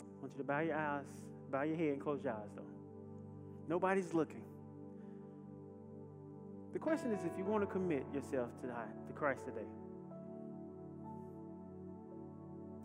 I 0.00 0.20
want 0.20 0.32
you 0.32 0.38
to 0.38 0.44
bow 0.44 0.58
your 0.58 0.76
eyes, 0.76 1.04
bow 1.52 1.62
your 1.62 1.76
head, 1.76 1.90
and 1.90 2.00
close 2.00 2.24
your 2.24 2.32
eyes, 2.32 2.50
though. 2.56 2.62
Nobody's 3.68 4.12
looking. 4.12 4.42
The 6.72 6.80
question 6.80 7.12
is 7.12 7.24
if 7.24 7.30
you 7.38 7.44
want 7.44 7.62
to 7.62 7.66
commit 7.66 8.04
yourself 8.12 8.50
to, 8.60 8.66
to 8.66 9.12
Christ 9.14 9.44
today. 9.44 9.66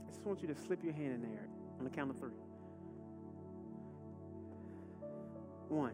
I 0.08 0.12
just 0.12 0.24
want 0.24 0.42
you 0.42 0.48
to 0.48 0.56
slip 0.56 0.84
your 0.84 0.94
hand 0.94 1.16
in 1.16 1.22
there 1.22 1.48
on 1.80 1.84
the 1.84 1.90
count 1.90 2.12
of 2.12 2.20
three. 2.20 2.32
One. 5.72 5.94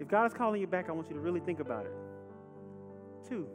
If 0.00 0.08
God 0.08 0.26
is 0.26 0.34
calling 0.34 0.60
you 0.60 0.66
back, 0.66 0.88
I 0.88 0.92
want 0.92 1.08
you 1.08 1.14
to 1.14 1.20
really 1.20 1.40
think 1.40 1.60
about 1.60 1.86
it. 1.86 1.92
Two. 3.28 3.46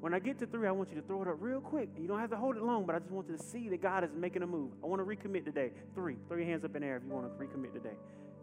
When 0.00 0.12
I 0.12 0.18
get 0.18 0.38
to 0.40 0.46
three, 0.46 0.68
I 0.68 0.70
want 0.70 0.90
you 0.90 0.96
to 0.96 1.02
throw 1.02 1.22
it 1.22 1.28
up 1.28 1.36
real 1.40 1.60
quick. 1.60 1.88
You 1.98 2.06
don't 2.06 2.20
have 2.20 2.30
to 2.30 2.36
hold 2.36 2.56
it 2.56 2.62
long, 2.62 2.84
but 2.84 2.94
I 2.94 2.98
just 2.98 3.10
want 3.10 3.28
you 3.28 3.36
to 3.36 3.42
see 3.42 3.68
that 3.70 3.80
God 3.80 4.04
is 4.04 4.10
making 4.14 4.42
a 4.42 4.46
move. 4.46 4.72
I 4.84 4.86
want 4.86 5.00
to 5.00 5.06
recommit 5.06 5.44
today. 5.44 5.70
Three. 5.94 6.16
Throw 6.28 6.36
your 6.36 6.46
hands 6.46 6.64
up 6.64 6.76
in 6.76 6.82
the 6.82 6.88
air 6.88 6.98
if 6.98 7.02
you 7.04 7.10
want 7.10 7.26
to 7.26 7.44
recommit 7.44 7.72
today. 7.72 7.96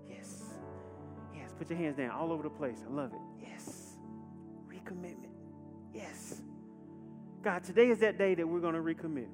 Yes. 0.10 0.46
Yes. 1.34 1.52
Put 1.58 1.70
your 1.70 1.78
hands 1.78 1.98
down 1.98 2.12
all 2.12 2.32
over 2.32 2.43
the 2.43 2.50
place. 2.50 2.84
I 2.86 2.91
love 2.91 3.14
it. 3.14 3.48
Yes. 3.48 3.98
Recommitment. 4.68 5.30
Yes. 5.93 6.41
God, 7.43 7.64
today 7.64 7.89
is 7.89 8.00
that 8.00 8.18
day 8.18 8.34
that 8.34 8.48
we're 8.48 8.60
going 8.60 8.74
to 8.74 8.82
recommit. 8.82 9.28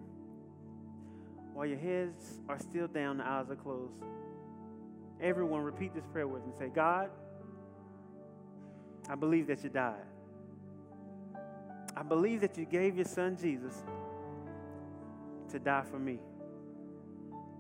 While 1.54 1.66
your 1.66 1.80
heads 1.80 2.40
are 2.50 2.60
still 2.60 2.88
down, 2.88 3.18
the 3.18 3.26
eyes 3.26 3.50
are 3.50 3.56
closed. 3.56 4.04
Everyone, 5.22 5.62
repeat 5.62 5.94
this 5.94 6.06
prayer 6.12 6.28
with 6.28 6.46
me. 6.46 6.52
Say, 6.58 6.70
God, 6.74 7.10
I 9.08 9.16
believe 9.16 9.48
that 9.48 9.64
you 9.64 9.70
died. 9.70 10.06
I 11.96 12.04
believe 12.04 12.42
that 12.42 12.58
you 12.58 12.66
gave 12.66 12.96
your 12.96 13.06
son 13.06 13.38
Jesus 13.40 13.84
to 15.52 15.60
die 15.60 15.84
for 15.90 16.00
me. 16.00 16.20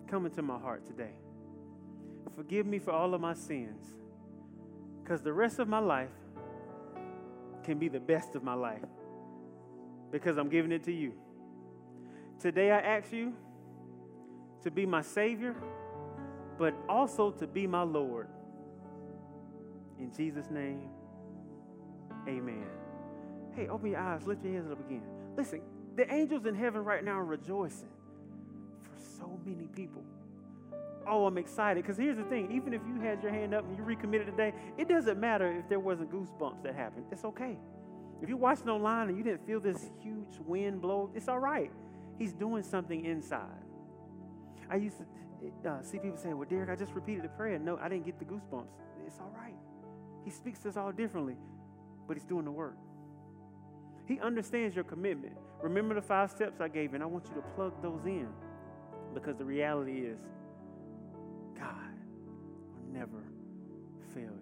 Come 0.07 0.25
into 0.25 0.41
my 0.41 0.57
heart 0.57 0.85
today. 0.87 1.13
Forgive 2.35 2.65
me 2.65 2.79
for 2.79 2.91
all 2.91 3.13
of 3.13 3.21
my 3.21 3.33
sins. 3.33 3.85
Because 5.03 5.21
the 5.21 5.33
rest 5.33 5.59
of 5.59 5.67
my 5.67 5.79
life 5.79 6.09
can 7.63 7.77
be 7.77 7.89
the 7.89 7.99
best 7.99 8.35
of 8.35 8.43
my 8.43 8.53
life. 8.53 8.79
Because 10.11 10.37
I'm 10.37 10.49
giving 10.49 10.71
it 10.71 10.83
to 10.85 10.91
you. 10.91 11.13
Today 12.39 12.71
I 12.71 12.79
ask 12.79 13.11
you 13.11 13.33
to 14.63 14.71
be 14.71 14.85
my 14.85 15.01
Savior, 15.01 15.55
but 16.61 16.75
also 16.87 17.31
to 17.31 17.47
be 17.47 17.65
my 17.65 17.81
Lord. 17.81 18.27
In 19.97 20.13
Jesus' 20.15 20.51
name, 20.51 20.89
amen. 22.27 22.67
Hey, 23.55 23.67
open 23.67 23.89
your 23.89 23.99
eyes, 23.99 24.27
lift 24.27 24.43
your 24.43 24.53
hands 24.53 24.71
up 24.71 24.79
again. 24.79 25.01
Listen, 25.35 25.61
the 25.95 26.13
angels 26.13 26.45
in 26.45 26.53
heaven 26.53 26.83
right 26.83 27.03
now 27.03 27.13
are 27.13 27.25
rejoicing 27.25 27.89
for 28.79 29.03
so 29.17 29.39
many 29.43 29.69
people. 29.69 30.03
Oh, 31.07 31.25
I'm 31.25 31.39
excited. 31.39 31.83
Because 31.83 31.97
here's 31.97 32.17
the 32.17 32.25
thing 32.25 32.51
even 32.51 32.75
if 32.75 32.81
you 32.87 33.01
had 33.01 33.23
your 33.23 33.31
hand 33.31 33.55
up 33.55 33.65
and 33.65 33.75
you 33.75 33.83
recommitted 33.83 34.27
today, 34.27 34.53
it 34.77 34.87
doesn't 34.87 35.19
matter 35.19 35.51
if 35.51 35.67
there 35.67 35.79
wasn't 35.79 36.11
goosebumps 36.11 36.61
that 36.61 36.75
happened. 36.75 37.05
It's 37.11 37.25
okay. 37.25 37.57
If 38.21 38.29
you're 38.29 38.37
watching 38.37 38.69
online 38.69 39.09
and 39.09 39.17
you 39.17 39.23
didn't 39.23 39.47
feel 39.47 39.59
this 39.59 39.89
huge 40.03 40.37
wind 40.45 40.79
blow, 40.79 41.09
it's 41.15 41.27
all 41.27 41.39
right. 41.39 41.71
He's 42.19 42.33
doing 42.33 42.61
something 42.61 43.03
inside. 43.03 43.49
I 44.69 44.75
used 44.75 44.99
to 44.99 45.05
uh, 45.67 45.81
see 45.81 45.99
people 45.99 46.17
say, 46.17 46.33
Well, 46.33 46.47
Derek, 46.49 46.69
I 46.69 46.75
just 46.75 46.93
repeated 46.93 47.23
the 47.23 47.29
prayer. 47.29 47.57
No, 47.59 47.77
I 47.81 47.89
didn't 47.89 48.05
get 48.05 48.19
the 48.19 48.25
goosebumps. 48.25 48.73
It's 49.05 49.19
all 49.19 49.33
right. 49.35 49.55
He 50.23 50.31
speaks 50.31 50.59
to 50.59 50.69
us 50.69 50.77
all 50.77 50.91
differently, 50.91 51.35
but 52.07 52.15
He's 52.17 52.25
doing 52.25 52.45
the 52.45 52.51
work. 52.51 52.77
He 54.07 54.19
understands 54.19 54.75
your 54.75 54.83
commitment. 54.83 55.33
Remember 55.61 55.95
the 55.95 56.01
five 56.01 56.31
steps 56.31 56.59
I 56.59 56.67
gave, 56.67 56.93
and 56.93 57.03
I 57.03 57.05
want 57.05 57.25
you 57.27 57.35
to 57.35 57.41
plug 57.55 57.81
those 57.81 58.05
in 58.05 58.27
because 59.13 59.37
the 59.37 59.45
reality 59.45 60.01
is 60.01 60.19
God 61.57 61.93
will 62.73 62.93
never 62.93 63.23
fail 64.13 64.31
you. 64.31 64.40